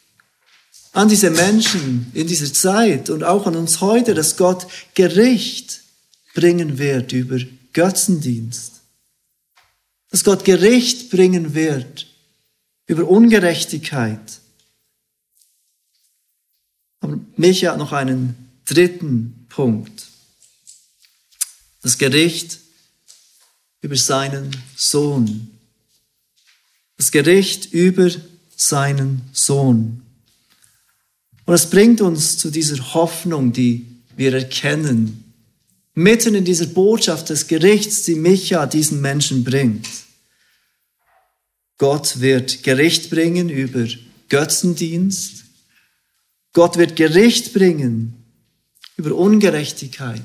an 0.92 1.08
diese 1.08 1.30
Menschen 1.30 2.10
in 2.14 2.26
dieser 2.26 2.52
Zeit 2.52 3.10
und 3.10 3.22
auch 3.22 3.46
an 3.46 3.56
uns 3.56 3.80
heute, 3.82 4.14
dass 4.14 4.36
Gott 4.38 4.66
Gericht 4.94 5.82
bringen 6.34 6.78
wird 6.78 7.12
über 7.12 7.38
Götzendienst. 7.74 8.80
Dass 10.10 10.24
Gott 10.24 10.44
Gericht 10.44 11.10
bringen 11.10 11.54
wird 11.54 12.09
über 12.90 13.08
Ungerechtigkeit. 13.08 14.40
Aber 16.98 17.20
Micha 17.36 17.70
hat 17.70 17.78
noch 17.78 17.92
einen 17.92 18.34
dritten 18.64 19.46
Punkt. 19.48 20.08
Das 21.82 21.98
Gericht 21.98 22.58
über 23.80 23.94
seinen 23.94 24.50
Sohn. 24.74 25.56
Das 26.96 27.12
Gericht 27.12 27.72
über 27.72 28.10
seinen 28.56 29.22
Sohn. 29.32 30.02
Und 31.46 31.52
das 31.52 31.70
bringt 31.70 32.00
uns 32.00 32.38
zu 32.38 32.50
dieser 32.50 32.92
Hoffnung, 32.92 33.52
die 33.52 33.86
wir 34.16 34.34
erkennen, 34.34 35.32
mitten 35.94 36.34
in 36.34 36.44
dieser 36.44 36.66
Botschaft 36.66 37.30
des 37.30 37.46
Gerichts, 37.46 38.02
die 38.02 38.16
Micha 38.16 38.66
diesen 38.66 39.00
Menschen 39.00 39.44
bringt. 39.44 39.86
Gott 41.80 42.20
wird 42.20 42.62
Gericht 42.62 43.08
bringen 43.08 43.48
über 43.48 43.86
Götzendienst. 44.28 45.44
Gott 46.52 46.76
wird 46.76 46.94
Gericht 46.94 47.54
bringen 47.54 48.22
über 48.96 49.14
Ungerechtigkeit. 49.14 50.20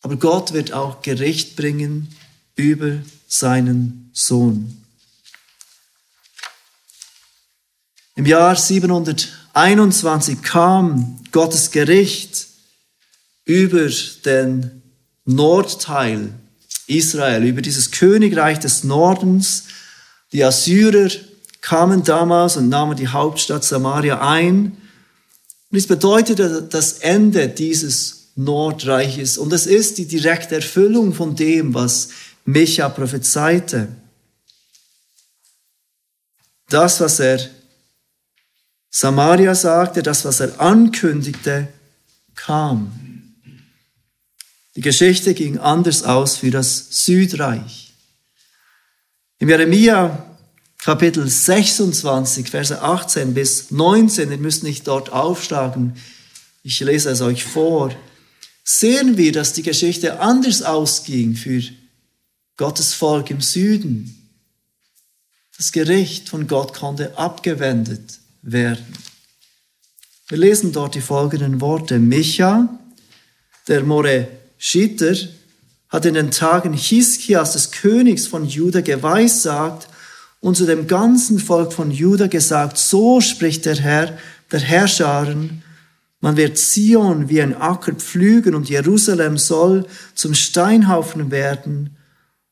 Aber 0.00 0.16
Gott 0.16 0.54
wird 0.54 0.72
auch 0.72 1.02
Gericht 1.02 1.56
bringen 1.56 2.08
über 2.56 3.02
seinen 3.28 4.08
Sohn. 4.14 4.82
Im 8.14 8.24
Jahr 8.24 8.56
721 8.56 10.40
kam 10.40 11.22
Gottes 11.32 11.70
Gericht 11.70 12.46
über 13.44 13.90
den 14.24 14.80
Nordteil 15.26 16.32
Israel, 16.86 17.44
über 17.44 17.62
dieses 17.62 17.90
Königreich 17.90 18.58
des 18.58 18.84
Nordens. 18.84 19.64
Die 20.32 20.44
Assyrer 20.44 21.10
kamen 21.60 22.02
damals 22.04 22.56
und 22.56 22.68
nahmen 22.68 22.96
die 22.96 23.08
Hauptstadt 23.08 23.64
Samaria 23.64 24.20
ein. 24.20 24.76
Und 25.70 25.78
es 25.78 25.86
bedeutete 25.86 26.62
das 26.62 26.98
Ende 26.98 27.48
dieses 27.48 28.28
Nordreiches. 28.34 29.38
Und 29.38 29.52
es 29.52 29.66
ist 29.66 29.98
die 29.98 30.06
direkte 30.06 30.56
Erfüllung 30.56 31.14
von 31.14 31.36
dem, 31.36 31.74
was 31.74 32.08
Micha 32.44 32.88
prophezeite. 32.88 33.88
Das, 36.68 37.00
was 37.00 37.20
er 37.20 37.38
Samaria 38.90 39.54
sagte, 39.54 40.02
das, 40.02 40.24
was 40.24 40.40
er 40.40 40.60
ankündigte, 40.60 41.68
kam. 42.34 43.11
Die 44.74 44.80
Geschichte 44.80 45.34
ging 45.34 45.58
anders 45.58 46.02
aus 46.02 46.36
für 46.36 46.50
das 46.50 47.04
Südreich. 47.04 47.92
Im 49.38 49.48
Jeremia 49.48 50.36
Kapitel 50.78 51.28
26, 51.28 52.48
Verse 52.48 52.80
18 52.80 53.34
bis 53.34 53.70
19, 53.70 54.30
ihr 54.30 54.38
müsst 54.38 54.62
nicht 54.62 54.88
dort 54.88 55.12
aufschlagen, 55.12 55.94
ich 56.64 56.80
lese 56.80 57.10
es 57.10 57.20
euch 57.20 57.44
vor, 57.44 57.94
sehen 58.64 59.16
wir, 59.16 59.32
dass 59.32 59.52
die 59.52 59.62
Geschichte 59.62 60.20
anders 60.20 60.62
ausging 60.62 61.34
für 61.34 61.62
Gottes 62.56 62.94
Volk 62.94 63.30
im 63.30 63.40
Süden. 63.40 64.30
Das 65.56 65.72
Gericht 65.72 66.28
von 66.28 66.46
Gott 66.46 66.74
konnte 66.74 67.16
abgewendet 67.18 68.18
werden. 68.42 68.86
Wir 70.28 70.38
lesen 70.38 70.72
dort 70.72 70.94
die 70.94 71.00
folgenden 71.00 71.60
Worte. 71.60 71.98
Micha, 71.98 72.68
der 73.68 73.82
Moreschiter, 74.62 75.16
hat 75.88 76.06
in 76.06 76.14
den 76.14 76.30
Tagen 76.30 76.72
Hiskias 76.72 77.52
des 77.52 77.72
Königs 77.72 78.28
von 78.28 78.46
Juda 78.46 78.80
geweissagt 78.80 79.88
und 80.40 80.56
zu 80.56 80.64
dem 80.66 80.86
ganzen 80.86 81.40
Volk 81.40 81.72
von 81.72 81.90
Juda 81.90 82.28
gesagt, 82.28 82.78
so 82.78 83.20
spricht 83.20 83.66
der 83.66 83.76
Herr, 83.76 84.16
der 84.52 84.60
Herrscharen, 84.60 85.62
man 86.20 86.36
wird 86.36 86.56
Zion 86.56 87.28
wie 87.28 87.42
ein 87.42 87.56
Acker 87.56 87.92
pflügen 87.94 88.54
und 88.54 88.70
Jerusalem 88.70 89.36
soll 89.36 89.84
zum 90.14 90.34
Steinhaufen 90.34 91.32
werden 91.32 91.96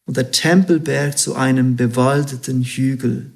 und 0.05 0.17
der 0.17 0.33
Tempelberg 0.33 1.17
zu 1.17 1.37
einem 1.37 1.77
bewaldeten 1.77 2.63
Hügel. 2.63 3.31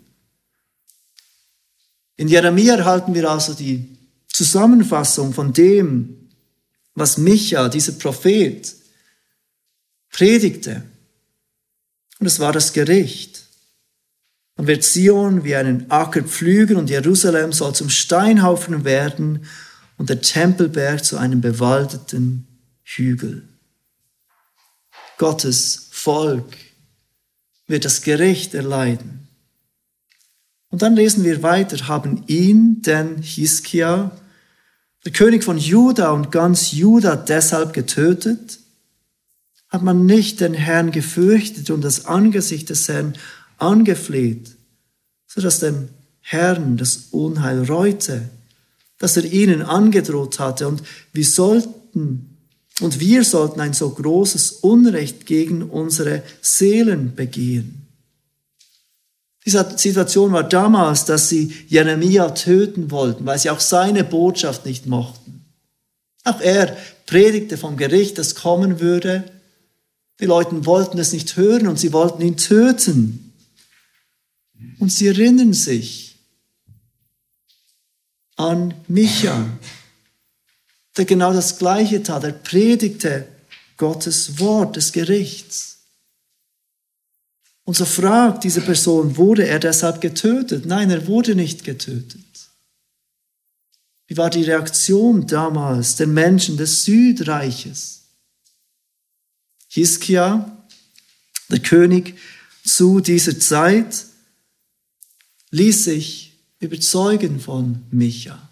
In 2.17 2.27
Jeremia 2.27 2.75
erhalten 2.75 3.15
wir 3.15 3.31
also 3.31 3.55
die 3.55 3.97
Zusammenfassung 4.27 5.33
von 5.33 5.53
dem, 5.53 6.24
was 6.95 7.19
Micha, 7.19 7.69
dieser 7.69 7.93
Prophet, 7.93 8.75
predigte. 10.11 10.83
Und 12.21 12.27
es 12.27 12.39
war 12.39 12.53
das 12.53 12.73
Gericht. 12.73 13.45
Man 14.57 14.69
wird 14.69 14.85
Zion 14.85 15.45
wie 15.45 15.57
einen 15.57 15.91
Acker 15.91 16.23
pflügen 16.23 16.77
und 16.77 16.89
Jerusalem 16.89 17.53
soll 17.53 17.75
zum 17.75 17.91
Steinhaufen 17.91 18.85
werden 18.85 19.47
und 19.97 20.11
der 20.11 20.21
Tempelberg 20.21 21.05
zu 21.05 21.17
einem 21.17 21.41
bewaldeten 21.41 22.47
Hügel. 22.85 23.49
Gottes 25.19 25.89
Volk 25.91 26.57
wird 27.67 27.85
das 27.85 28.03
Gericht 28.03 28.55
erleiden. 28.55 29.29
Und 30.69 30.83
dann 30.83 30.97
lesen 30.97 31.25
wir 31.25 31.43
weiter, 31.43 31.89
haben 31.89 32.25
ihn, 32.27 32.83
den 32.83 33.19
Hiskia, 33.23 34.11
der 35.05 35.13
König 35.13 35.45
von 35.45 35.59
Juda 35.59 36.11
und 36.11 36.33
ganz 36.33 36.73
Juda 36.73 37.17
deshalb 37.17 37.73
getötet? 37.73 38.61
Hat 39.69 39.83
man 39.83 40.07
nicht 40.07 40.41
den 40.41 40.55
Herrn 40.55 40.91
gefürchtet 40.91 41.71
und 41.71 41.83
das 41.83 42.07
Angesicht 42.07 42.71
des 42.71 42.89
Herrn 42.89 43.15
angefleht, 43.59 44.57
so 45.27 45.41
dass 45.41 45.61
dem 45.61 45.89
Herrn 46.21 46.77
das 46.77 47.09
Unheil 47.11 47.65
reute, 47.65 48.29
dass 48.99 49.17
er 49.17 49.25
ihnen 49.25 49.63
angedroht 49.63 50.39
hatte 50.39 50.69
und 50.69 50.83
wir 51.13 51.25
sollten 51.25 52.31
und 52.81 52.99
wir 52.99 53.23
sollten 53.25 53.61
ein 53.61 53.73
so 53.73 53.91
großes 53.91 54.53
Unrecht 54.63 55.27
gegen 55.27 55.63
unsere 55.63 56.23
Seelen 56.41 57.15
begehen. 57.15 57.84
Die 59.47 59.51
Situation 59.51 60.33
war 60.33 60.45
damals, 60.45 61.05
dass 61.05 61.29
sie 61.29 61.55
Jeremia 61.69 62.31
töten 62.31 62.91
wollten, 62.91 63.27
weil 63.27 63.39
sie 63.39 63.51
auch 63.51 63.61
seine 63.61 64.03
Botschaft 64.03 64.65
nicht 64.65 64.87
mochten. 64.87 65.45
Auch 66.25 66.41
er 66.41 66.75
predigte 67.05 67.59
vom 67.59 67.77
Gericht, 67.77 68.17
das 68.17 68.35
kommen 68.35 68.81
würde. 68.81 69.25
Die 70.21 70.25
Leute 70.25 70.65
wollten 70.65 70.99
es 70.99 71.13
nicht 71.13 71.37
hören 71.37 71.67
und 71.67 71.79
sie 71.79 71.93
wollten 71.93 72.23
ihn 72.23 72.39
töten. 72.39 73.33
Und 74.79 74.91
sie 74.91 75.09
erinnern 75.09 75.53
sich 75.53 76.17
an 78.37 78.73
Micha, 78.89 79.47
der 80.97 81.05
genau 81.05 81.33
das 81.35 81.59
Gleiche 81.59 82.03
tat. 82.03 82.25
Er 82.25 82.33
predigte 82.33 83.29
Gottes 83.77 84.39
Wort 84.39 84.77
des 84.77 84.93
Gerichts. 84.93 85.74
Und 87.65 87.77
so 87.77 87.87
fragt 87.87 88.45
diese 88.45 88.61
Person, 88.61 89.17
wurde 89.17 89.47
er 89.47 89.59
deshalb 89.59 90.01
getötet? 90.01 90.67
Nein, 90.67 90.91
er 90.91 91.07
wurde 91.07 91.35
nicht 91.35 91.65
getötet. 91.65 92.21
Wie 94.07 94.19
war 94.19 94.29
die 94.29 94.43
Reaktion 94.43 95.27
damals 95.27 95.97
der 95.97 96.07
Menschen 96.07 96.59
des 96.59 96.85
Südreiches? 96.85 98.03
Hiskia, 99.69 100.67
der 101.49 101.61
König 101.61 102.19
zu 102.65 103.01
dieser 103.01 103.39
Zeit, 103.41 104.07
ließ 105.51 105.85
sich 105.85 106.39
überzeugen 106.61 107.41
von 107.41 107.83
Micha. 107.91 108.51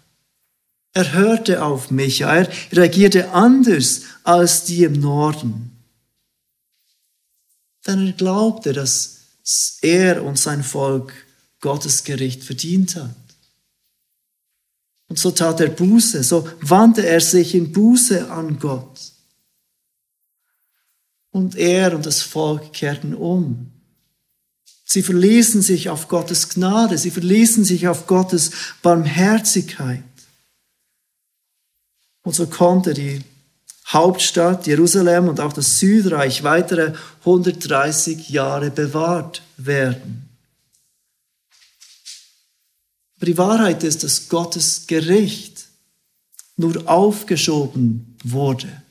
Er 0.93 1.13
hörte 1.13 1.63
auf 1.63 1.91
Micha, 1.91 2.35
er 2.35 2.49
reagierte 2.71 3.31
anders 3.31 4.01
als 4.23 4.65
die 4.65 4.83
im 4.83 4.93
Norden. 4.93 5.72
Denn 7.85 8.07
er 8.07 8.13
glaubte, 8.13 8.73
dass 8.73 9.19
er 9.81 10.23
und 10.23 10.39
sein 10.39 10.63
Volk 10.63 11.13
Gottes 11.59 12.03
Gericht 12.03 12.43
verdient 12.43 12.95
hat. 12.95 13.15
Und 15.07 15.19
so 15.19 15.31
tat 15.31 15.59
er 15.59 15.69
Buße, 15.69 16.23
so 16.23 16.49
wandte 16.61 17.05
er 17.05 17.21
sich 17.21 17.55
in 17.55 17.71
Buße 17.71 18.31
an 18.31 18.57
Gott. 18.59 18.99
Und 21.31 21.55
er 21.55 21.95
und 21.95 22.05
das 22.05 22.21
Volk 22.21 22.73
kehrten 22.73 23.13
um. 23.13 23.71
Sie 24.85 25.01
verließen 25.01 25.61
sich 25.61 25.89
auf 25.89 26.07
Gottes 26.07 26.49
Gnade, 26.49 26.97
sie 26.97 27.11
verließen 27.11 27.63
sich 27.63 27.87
auf 27.87 28.07
Gottes 28.07 28.51
Barmherzigkeit. 28.81 30.03
Und 32.23 32.35
so 32.35 32.47
konnte 32.47 32.93
die 32.93 33.21
Hauptstadt 33.87 34.65
Jerusalem 34.65 35.27
und 35.27 35.39
auch 35.39 35.53
das 35.53 35.79
Südreich 35.79 36.43
weitere 36.43 36.93
130 37.19 38.29
Jahre 38.29 38.71
bewahrt 38.71 39.41
werden. 39.57 40.29
Aber 43.17 43.25
die 43.25 43.37
Wahrheit 43.37 43.83
ist, 43.83 44.03
dass 44.03 44.29
Gottes 44.29 44.87
Gericht 44.87 45.65
nur 46.57 46.89
aufgeschoben 46.89 48.17
wurde. 48.23 48.81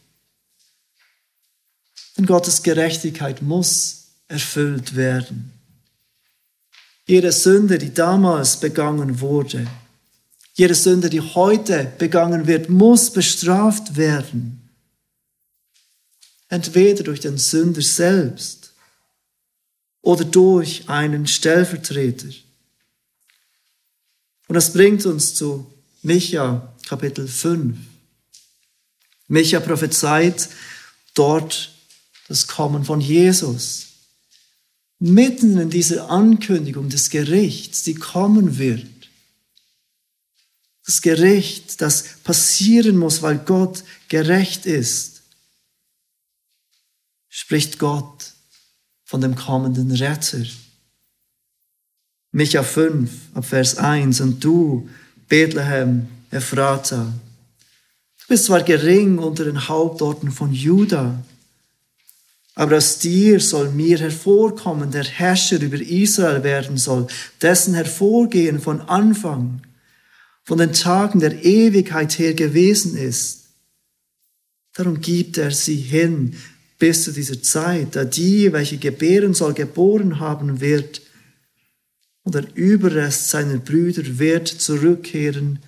Denn 2.16 2.26
Gottes 2.26 2.62
Gerechtigkeit 2.62 3.42
muss 3.42 4.06
erfüllt 4.28 4.96
werden. 4.96 5.52
Jede 7.06 7.32
Sünde, 7.32 7.78
die 7.78 7.92
damals 7.92 8.58
begangen 8.58 9.20
wurde, 9.20 9.66
jede 10.54 10.74
Sünde, 10.74 11.08
die 11.08 11.20
heute 11.20 11.92
begangen 11.98 12.46
wird, 12.46 12.68
muss 12.68 13.10
bestraft 13.10 13.96
werden. 13.96 14.61
Entweder 16.52 17.02
durch 17.02 17.20
den 17.20 17.38
Sünder 17.38 17.80
selbst 17.80 18.74
oder 20.02 20.26
durch 20.26 20.86
einen 20.86 21.26
Stellvertreter. 21.26 22.28
Und 24.48 24.54
das 24.54 24.74
bringt 24.74 25.06
uns 25.06 25.34
zu 25.34 25.66
Micha 26.02 26.74
Kapitel 26.86 27.26
5. 27.26 27.78
Micha 29.28 29.60
prophezeit 29.60 30.50
dort 31.14 31.72
das 32.28 32.46
Kommen 32.46 32.84
von 32.84 33.00
Jesus. 33.00 33.86
Mitten 34.98 35.58
in 35.58 35.70
dieser 35.70 36.10
Ankündigung 36.10 36.90
des 36.90 37.08
Gerichts, 37.08 37.82
die 37.82 37.94
kommen 37.94 38.58
wird 38.58 38.86
das 40.84 41.00
Gericht, 41.00 41.80
das 41.80 42.04
passieren 42.24 42.96
muss, 42.96 43.22
weil 43.22 43.38
Gott 43.38 43.84
gerecht 44.08 44.66
ist, 44.66 45.11
spricht 47.42 47.80
Gott 47.80 48.34
von 49.04 49.20
dem 49.20 49.34
kommenden 49.34 49.90
Retter. 49.90 50.44
Micha 52.30 52.62
5, 52.62 53.10
ab 53.34 53.44
Vers 53.44 53.78
1, 53.78 54.20
und 54.20 54.44
du, 54.44 54.88
Bethlehem, 55.28 56.06
Ephrata, 56.30 57.12
du 58.20 58.24
bist 58.28 58.44
zwar 58.44 58.62
gering 58.62 59.18
unter 59.18 59.44
den 59.44 59.68
Hauptorten 59.68 60.30
von 60.30 60.52
Juda, 60.52 61.20
aber 62.54 62.76
aus 62.76 63.00
dir 63.00 63.40
soll 63.40 63.70
mir 63.70 63.98
hervorkommen, 63.98 64.92
der 64.92 65.04
Herrscher 65.04 65.60
über 65.60 65.80
Israel 65.80 66.44
werden 66.44 66.76
soll, 66.76 67.08
dessen 67.40 67.74
Hervorgehen 67.74 68.60
von 68.60 68.82
Anfang 68.82 69.62
von 70.44 70.58
den 70.58 70.72
Tagen 70.72 71.18
der 71.18 71.44
Ewigkeit 71.44 72.20
her 72.20 72.34
gewesen 72.34 72.96
ist. 72.96 73.48
Darum 74.74 75.00
gibt 75.00 75.38
er 75.38 75.50
sie 75.50 75.76
hin 75.76 76.36
bis 76.82 77.04
zu 77.04 77.12
dieser 77.12 77.40
Zeit, 77.40 77.94
da 77.94 78.04
die, 78.04 78.52
welche 78.52 78.76
gebären 78.76 79.34
soll, 79.34 79.54
geboren 79.54 80.18
haben 80.18 80.60
wird, 80.60 81.00
und 82.24 82.34
der 82.34 82.56
Überrest 82.56 83.30
seiner 83.30 83.58
Brüder 83.58 84.18
wird 84.18 84.48
zurückkehren 84.48 85.62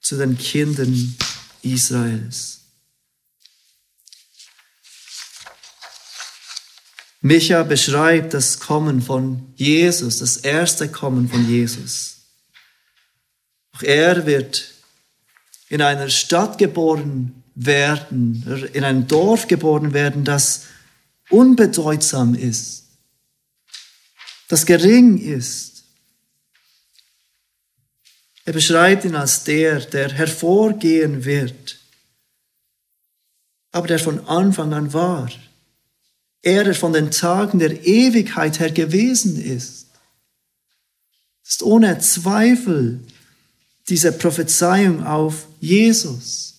zu 0.00 0.16
den 0.16 0.38
Kindern 0.38 1.16
Israels. 1.62 2.60
Micha 7.22 7.64
beschreibt 7.64 8.32
das 8.32 8.60
Kommen 8.60 9.02
von 9.02 9.52
Jesus, 9.56 10.20
das 10.20 10.36
erste 10.36 10.88
Kommen 10.88 11.28
von 11.28 11.48
Jesus. 11.48 12.18
Auch 13.72 13.82
er 13.82 14.26
wird 14.26 14.74
in 15.68 15.82
einer 15.82 16.08
Stadt 16.08 16.56
geboren 16.56 17.41
werden, 17.54 18.70
in 18.72 18.84
einem 18.84 19.06
Dorf 19.06 19.46
geboren 19.48 19.92
werden, 19.92 20.24
das 20.24 20.64
unbedeutsam 21.30 22.34
ist, 22.34 22.84
das 24.48 24.66
gering 24.66 25.18
ist. 25.18 25.84
Er 28.44 28.52
beschreibt 28.52 29.04
ihn 29.04 29.14
als 29.14 29.44
der, 29.44 29.80
der 29.80 30.12
hervorgehen 30.12 31.24
wird, 31.24 31.78
aber 33.70 33.86
der 33.86 33.98
von 33.98 34.26
Anfang 34.26 34.72
an 34.72 34.92
war. 34.92 35.30
Er, 36.42 36.64
der 36.64 36.74
von 36.74 36.92
den 36.92 37.10
Tagen 37.12 37.60
der 37.60 37.86
Ewigkeit 37.86 38.58
her 38.58 38.72
gewesen 38.72 39.40
ist, 39.40 39.86
ist 41.44 41.62
ohne 41.62 41.98
Zweifel 42.00 43.00
diese 43.88 44.12
Prophezeiung 44.12 45.04
auf 45.04 45.46
Jesus. 45.60 46.51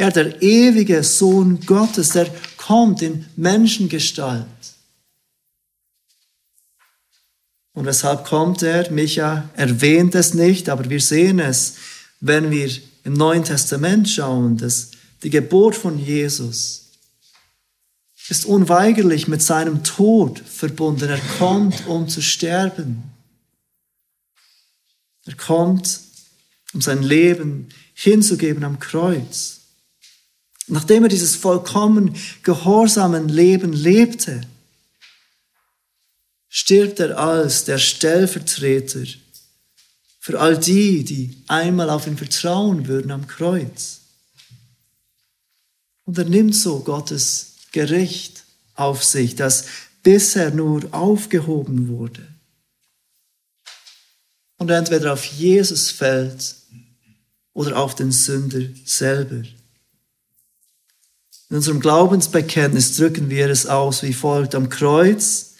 Er, 0.00 0.10
der 0.10 0.40
ewige 0.40 1.04
Sohn 1.04 1.60
Gottes, 1.66 2.08
der 2.08 2.26
kommt 2.56 3.02
in 3.02 3.26
Menschengestalt. 3.36 4.46
Und 7.74 7.84
weshalb 7.84 8.24
kommt 8.24 8.62
er? 8.62 8.90
Micha 8.90 9.50
erwähnt 9.56 10.14
es 10.14 10.32
nicht, 10.32 10.70
aber 10.70 10.88
wir 10.88 11.02
sehen 11.02 11.38
es, 11.38 11.74
wenn 12.18 12.50
wir 12.50 12.70
im 13.04 13.12
Neuen 13.12 13.44
Testament 13.44 14.08
schauen, 14.08 14.56
dass 14.56 14.92
die 15.22 15.28
Geburt 15.28 15.76
von 15.76 15.98
Jesus 15.98 16.86
ist 18.30 18.46
unweigerlich 18.46 19.28
mit 19.28 19.42
seinem 19.42 19.84
Tod 19.84 20.38
verbunden. 20.38 21.10
Er 21.10 21.20
kommt, 21.38 21.86
um 21.86 22.08
zu 22.08 22.22
sterben. 22.22 23.02
Er 25.26 25.36
kommt, 25.36 26.00
um 26.72 26.80
sein 26.80 27.02
Leben 27.02 27.68
hinzugeben 27.92 28.64
am 28.64 28.78
Kreuz. 28.78 29.59
Nachdem 30.70 31.02
er 31.02 31.08
dieses 31.08 31.34
vollkommen 31.34 32.14
gehorsamen 32.44 33.28
Leben 33.28 33.72
lebte, 33.72 34.40
stirbt 36.48 37.00
er 37.00 37.18
als 37.18 37.64
der 37.64 37.78
Stellvertreter 37.78 39.04
für 40.20 40.38
all 40.38 40.56
die, 40.58 41.02
die 41.02 41.42
einmal 41.48 41.90
auf 41.90 42.06
ihn 42.06 42.16
vertrauen 42.16 42.86
würden 42.86 43.10
am 43.10 43.26
Kreuz. 43.26 44.00
Und 46.04 46.18
er 46.18 46.24
nimmt 46.24 46.54
so 46.54 46.80
Gottes 46.80 47.54
Gericht 47.72 48.44
auf 48.74 49.02
sich, 49.02 49.34
das 49.34 49.66
bisher 50.04 50.52
nur 50.52 50.92
aufgehoben 50.92 51.88
wurde. 51.88 52.26
Und 54.58 54.70
entweder 54.70 55.14
auf 55.14 55.24
Jesus 55.24 55.90
fällt 55.90 56.54
oder 57.54 57.76
auf 57.76 57.96
den 57.96 58.12
Sünder 58.12 58.62
selber. 58.84 59.42
In 61.50 61.56
unserem 61.56 61.80
Glaubensbekenntnis 61.80 62.96
drücken 62.96 63.28
wir 63.28 63.50
es 63.50 63.66
aus 63.66 64.04
wie 64.04 64.12
folgt. 64.12 64.54
Am 64.54 64.68
Kreuz 64.68 65.54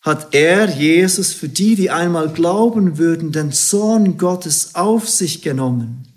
hat 0.00 0.34
er, 0.34 0.70
Jesus, 0.70 1.34
für 1.34 1.50
die, 1.50 1.74
die 1.74 1.90
einmal 1.90 2.30
glauben 2.30 2.96
würden, 2.96 3.30
den 3.30 3.52
Zorn 3.52 4.16
Gottes 4.16 4.74
auf 4.74 5.08
sich 5.08 5.42
genommen, 5.42 6.08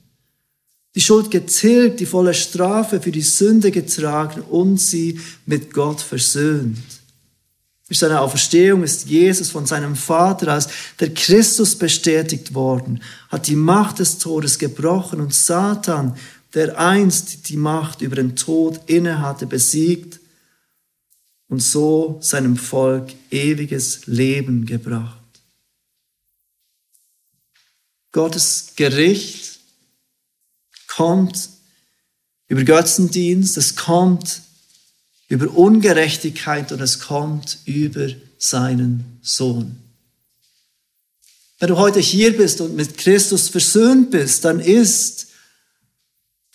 die 0.95 1.01
Schuld 1.01 1.29
getilgt, 1.29 1.99
die 1.99 2.05
volle 2.05 2.33
Strafe 2.33 3.01
für 3.01 3.11
die 3.11 3.21
Sünde 3.21 3.71
getragen 3.71 4.41
und 4.41 4.79
sie 4.79 5.19
mit 5.45 5.73
Gott 5.73 5.99
versöhnt. 5.99 6.77
Durch 7.87 7.99
seine 7.99 8.21
Auferstehung 8.21 8.83
ist 8.83 9.07
Jesus 9.07 9.49
von 9.49 9.65
seinem 9.65 9.95
Vater 9.95 10.53
als 10.53 10.69
der 10.99 11.13
Christus 11.13 11.75
bestätigt 11.75 12.53
worden, 12.53 13.01
hat 13.29 13.47
die 13.47 13.55
Macht 13.55 13.99
des 13.99 14.19
Todes 14.19 14.59
gebrochen 14.59 15.19
und 15.19 15.33
Satan 15.33 16.15
der 16.53 16.79
einst 16.79 17.49
die 17.49 17.57
Macht 17.57 18.01
über 18.01 18.15
den 18.15 18.35
Tod 18.35 18.79
innehatte, 18.87 19.45
besiegt 19.45 20.19
und 21.47 21.61
so 21.61 22.19
seinem 22.21 22.57
Volk 22.57 23.13
ewiges 23.31 24.07
Leben 24.07 24.65
gebracht. 24.65 25.17
Gottes 28.11 28.73
Gericht 28.75 29.59
kommt 30.87 31.49
über 32.47 32.63
Götzendienst, 32.63 33.57
es 33.57 33.75
kommt 33.75 34.41
über 35.27 35.55
Ungerechtigkeit 35.55 36.71
und 36.71 36.81
es 36.81 36.99
kommt 36.99 37.59
über 37.65 38.09
seinen 38.39 39.19
Sohn. 39.21 39.77
Wenn 41.59 41.69
du 41.69 41.77
heute 41.77 41.99
hier 41.99 42.35
bist 42.35 42.61
und 42.61 42.75
mit 42.75 42.97
Christus 42.97 43.49
versöhnt 43.49 44.11
bist, 44.11 44.45
dann 44.45 44.59
ist 44.59 45.28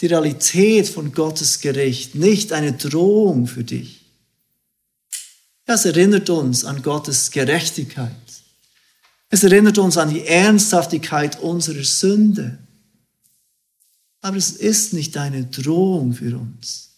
die 0.05 0.09
Realität 0.09 0.87
von 0.87 1.15
Gottes 1.15 1.61
Gericht 1.61 2.15
nicht 2.15 2.53
eine 2.53 2.75
Drohung 2.75 3.47
für 3.47 3.65
dich. 3.65 4.03
Es 5.65 5.87
erinnert 5.87 6.29
uns 6.29 6.67
an 6.67 6.83
Gottes 6.83 7.31
Gerechtigkeit. 7.31 8.11
Es 9.31 9.45
erinnert 9.45 9.79
uns 9.79 9.97
an 9.97 10.11
die 10.11 10.27
Ernsthaftigkeit 10.27 11.41
unserer 11.41 11.85
Sünde. 11.85 12.59
Aber 14.21 14.37
es 14.37 14.51
ist 14.51 14.93
nicht 14.93 15.17
eine 15.17 15.47
Drohung 15.47 16.13
für 16.13 16.37
uns, 16.37 16.91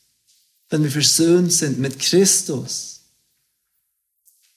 wenn 0.68 0.82
wir 0.82 0.90
versöhnt 0.90 1.52
sind 1.52 1.78
mit 1.78 2.00
Christus, 2.00 3.02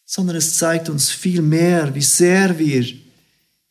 sondern 0.05 0.37
es 0.37 0.57
zeigt 0.57 0.89
uns 0.89 1.11
viel 1.11 1.43
mehr, 1.43 1.93
wie 1.93 2.01
sehr 2.01 2.57
wir 2.57 2.83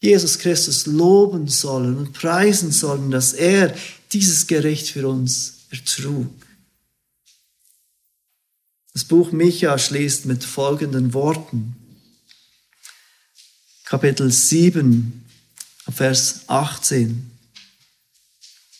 Jesus 0.01 0.39
Christus 0.39 0.87
loben 0.87 1.49
sollen 1.49 1.97
und 1.99 2.13
preisen 2.13 2.71
sollen, 2.71 3.11
dass 3.11 3.33
er 3.33 3.75
dieses 4.13 4.47
Gericht 4.47 4.89
für 4.91 5.09
uns 5.09 5.67
ertrug. 5.71 6.31
Das 8.93 9.05
Buch 9.05 9.33
Micha 9.33 9.79
schließt 9.79 10.27
mit 10.27 10.45
folgenden 10.45 11.15
Worten. 11.15 11.77
Kapitel 13.85 14.31
7, 14.31 15.25
Vers 15.89 16.43
18. 16.49 17.31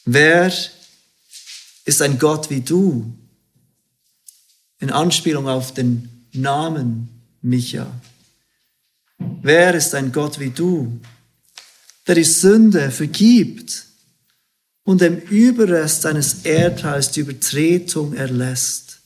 Wer 0.05 0.53
ist 1.85 2.03
ein 2.03 2.19
Gott 2.19 2.51
wie 2.51 2.61
du? 2.61 3.13
In 4.81 4.91
Anspielung 4.91 5.49
auf 5.49 5.75
den 5.75 6.27
Namen 6.33 7.09
Micha. 7.43 7.91
Wer 9.19 9.75
ist 9.75 9.95
ein 9.95 10.13
Gott 10.13 10.39
wie 10.41 10.51
du, 10.51 11.01
der 12.07 12.15
die 12.15 12.25
Sünde 12.25 12.91
vergibt 12.91 13.85
und 14.85 15.01
dem 15.01 15.19
Überrest 15.19 16.03
seines 16.03 16.45
Erdteils 16.45 17.11
die 17.11 17.21
Übertretung 17.21 18.15
erlässt? 18.15 19.01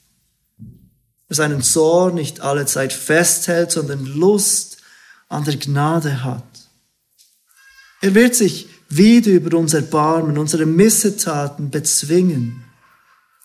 Der 1.29 1.37
seinen 1.37 1.63
Zorn 1.63 2.15
nicht 2.15 2.41
alle 2.41 2.67
Zeit 2.67 2.93
festhält, 2.93 3.73
sondern 3.73 4.05
Lust 4.05 4.79
an 5.29 5.45
der 5.45 5.57
Gnade 5.57 6.25
hat. 6.25 6.45
Er 8.03 8.15
wird 8.15 8.35
sich 8.35 8.69
wieder 8.89 9.31
über 9.31 9.57
uns 9.57 9.73
erbarmen, 9.73 10.37
unsere 10.37 10.67
Missetaten 10.67 11.71
bezwingen. 11.71 12.65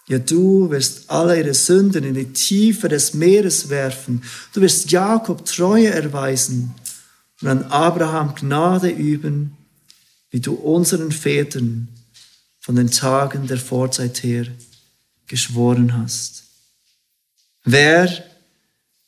Ja, 0.08 0.20
du 0.20 0.70
wirst 0.70 1.10
alle 1.10 1.38
ihre 1.38 1.54
Sünden 1.54 2.06
in 2.06 2.14
die 2.14 2.32
Tiefe 2.32 2.88
des 2.88 3.14
Meeres 3.14 3.70
werfen. 3.70 4.24
Du 4.54 4.62
wirst 4.62 4.90
Jakob 4.90 5.46
Treue 5.46 5.90
erweisen 5.90 6.74
und 7.42 7.50
an 7.50 7.64
Abraham 7.64 8.34
Gnade 8.34 8.90
üben, 8.90 9.58
wie 10.30 10.40
du 10.40 10.54
unseren 10.54 11.12
Vätern 11.12 11.90
von 12.60 12.76
den 12.76 12.90
Tagen 12.90 13.48
der 13.48 13.58
Vorzeit 13.58 14.24
her 14.24 14.48
geschworen 15.28 15.98
hast. 15.98 16.44
Wer 17.66 18.24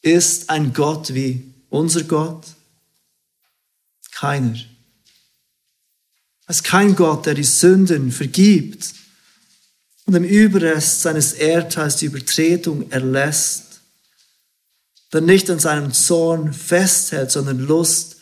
ist 0.02 0.50
ein 0.50 0.74
Gott 0.74 1.14
wie 1.14 1.54
unser 1.70 2.04
Gott? 2.04 2.46
Keiner. 4.12 4.58
Es 6.46 6.58
ist 6.58 6.64
kein 6.64 6.94
Gott, 6.96 7.26
der 7.26 7.36
die 7.36 7.44
Sünden 7.44 8.12
vergibt 8.12 8.96
und 10.10 10.16
im 10.16 10.24
Überrest 10.24 11.04
seines 11.04 11.34
Erdteils 11.34 11.98
die 11.98 12.08
Übertretung 12.08 12.90
erlässt, 12.90 13.82
der 15.14 15.22
nicht 15.22 15.48
an 15.52 15.60
seinem 15.60 15.94
Zorn 15.94 16.52
festhält, 16.52 17.30
sondern 17.30 17.60
Lust 17.60 18.16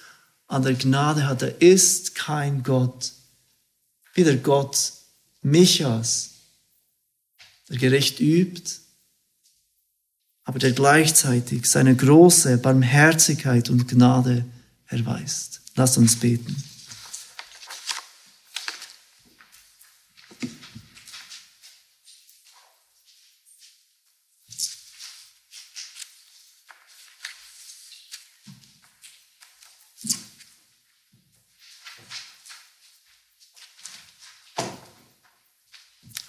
an 0.48 0.64
der 0.64 0.74
Gnade 0.74 1.26
hat, 1.26 1.44
er 1.44 1.62
ist 1.62 2.14
kein 2.14 2.62
Gott, 2.62 3.14
wie 4.16 4.26
der 4.26 4.36
Gott 4.36 4.92
Michas, 5.42 6.32
der 7.70 7.78
Gericht 7.78 8.20
übt, 8.20 8.70
aber 10.44 10.60
der 10.60 10.74
gleichzeitig 10.74 11.68
seine 11.68 11.96
große 11.96 12.58
Barmherzigkeit 12.58 13.70
und 13.70 13.88
Gnade 13.88 14.44
erweist. 14.88 15.62
Lass 15.76 15.98
uns 15.98 16.18
beten. 16.18 16.62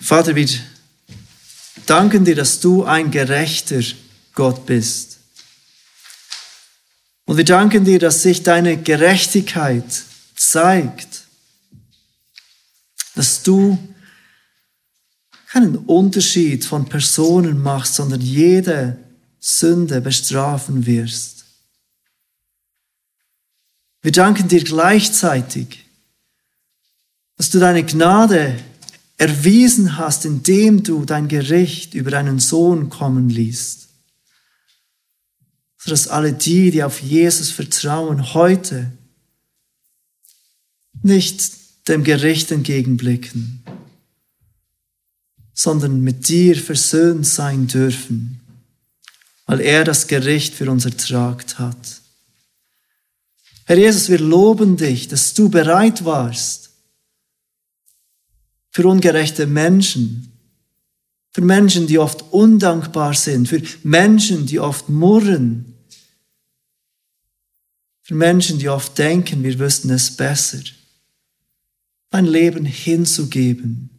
Vater, 0.08 0.34
wir 0.34 0.48
danken 1.84 2.24
dir, 2.24 2.34
dass 2.34 2.60
du 2.60 2.82
ein 2.82 3.10
gerechter 3.10 3.82
Gott 4.32 4.64
bist. 4.64 5.18
Und 7.26 7.36
wir 7.36 7.44
danken 7.44 7.84
dir, 7.84 7.98
dass 7.98 8.22
sich 8.22 8.42
deine 8.42 8.78
Gerechtigkeit 8.78 9.84
zeigt, 10.34 11.24
dass 13.16 13.42
du 13.42 13.76
keinen 15.48 15.76
Unterschied 15.76 16.64
von 16.64 16.88
Personen 16.88 17.62
machst, 17.62 17.96
sondern 17.96 18.22
jede 18.22 18.96
Sünde 19.38 20.00
bestrafen 20.00 20.86
wirst. 20.86 21.44
Wir 24.00 24.12
danken 24.12 24.48
dir 24.48 24.64
gleichzeitig, 24.64 25.84
dass 27.36 27.50
du 27.50 27.58
deine 27.58 27.84
Gnade 27.84 28.58
erwiesen 29.18 29.98
hast, 29.98 30.24
indem 30.24 30.84
du 30.84 31.04
dein 31.04 31.28
Gericht 31.28 31.94
über 31.94 32.10
deinen 32.10 32.38
Sohn 32.38 32.88
kommen 32.88 33.28
ließt. 33.28 33.88
Sodass 35.76 36.08
alle 36.08 36.32
die, 36.32 36.70
die 36.70 36.82
auf 36.82 37.00
Jesus 37.00 37.50
vertrauen, 37.50 38.32
heute 38.32 38.92
nicht 41.02 41.88
dem 41.88 42.04
Gericht 42.04 42.50
entgegenblicken, 42.52 43.62
sondern 45.52 46.00
mit 46.00 46.28
dir 46.28 46.56
versöhnt 46.56 47.26
sein 47.26 47.66
dürfen, 47.66 48.40
weil 49.46 49.60
er 49.60 49.84
das 49.84 50.06
Gericht 50.06 50.54
für 50.54 50.70
uns 50.70 50.84
ertragt 50.84 51.58
hat. 51.58 52.02
Herr 53.64 53.78
Jesus, 53.78 54.08
wir 54.08 54.20
loben 54.20 54.76
dich, 54.76 55.08
dass 55.08 55.34
du 55.34 55.48
bereit 55.48 56.04
warst, 56.04 56.67
für 58.78 58.86
ungerechte 58.86 59.48
Menschen, 59.48 60.32
für 61.32 61.40
Menschen, 61.40 61.88
die 61.88 61.98
oft 61.98 62.32
undankbar 62.32 63.12
sind, 63.12 63.48
für 63.48 63.60
Menschen, 63.82 64.46
die 64.46 64.60
oft 64.60 64.88
murren, 64.88 65.74
für 68.02 68.14
Menschen, 68.14 68.60
die 68.60 68.68
oft 68.68 68.96
denken, 68.96 69.42
wir 69.42 69.58
wüssten 69.58 69.90
es 69.90 70.16
besser, 70.16 70.60
dein 72.10 72.26
Leben 72.26 72.64
hinzugeben. 72.64 73.90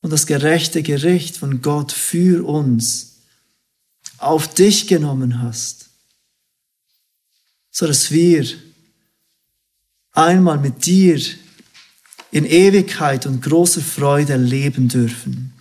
Und 0.00 0.10
das 0.10 0.26
gerechte 0.26 0.82
Gericht 0.82 1.36
von 1.36 1.62
Gott 1.62 1.92
für 1.92 2.44
uns 2.44 3.18
auf 4.18 4.52
dich 4.52 4.88
genommen 4.88 5.40
hast, 5.40 5.90
so 7.70 7.86
dass 7.86 8.10
wir 8.10 8.44
einmal 10.10 10.58
mit 10.58 10.84
dir 10.84 11.20
in 12.32 12.46
Ewigkeit 12.46 13.26
und 13.26 13.42
großer 13.42 13.82
Freude 13.82 14.36
leben 14.36 14.88
dürfen. 14.88 15.52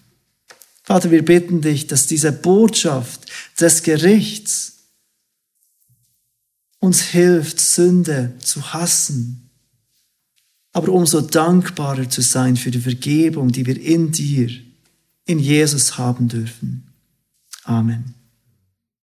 Vater, 0.84 1.12
wir 1.12 1.24
bitten 1.24 1.62
dich, 1.62 1.86
dass 1.86 2.08
diese 2.08 2.32
Botschaft 2.32 3.30
des 3.60 3.84
Gerichts 3.84 4.80
uns 6.80 7.02
hilft, 7.02 7.60
Sünde 7.60 8.34
zu 8.40 8.74
hassen, 8.74 9.50
aber 10.74 10.94
umso 10.94 11.22
dankbarer 11.22 12.10
zu 12.10 12.22
sein 12.22 12.56
für 12.56 12.72
die 12.72 12.80
Vergebung, 12.80 13.52
die 13.52 13.66
wir 13.66 13.80
in 13.80 14.12
dir, 14.12 14.50
in 15.26 15.40
Jesus 15.40 15.98
haben 15.98 16.28
dürfen. 16.30 16.88
Amen. 17.66 18.16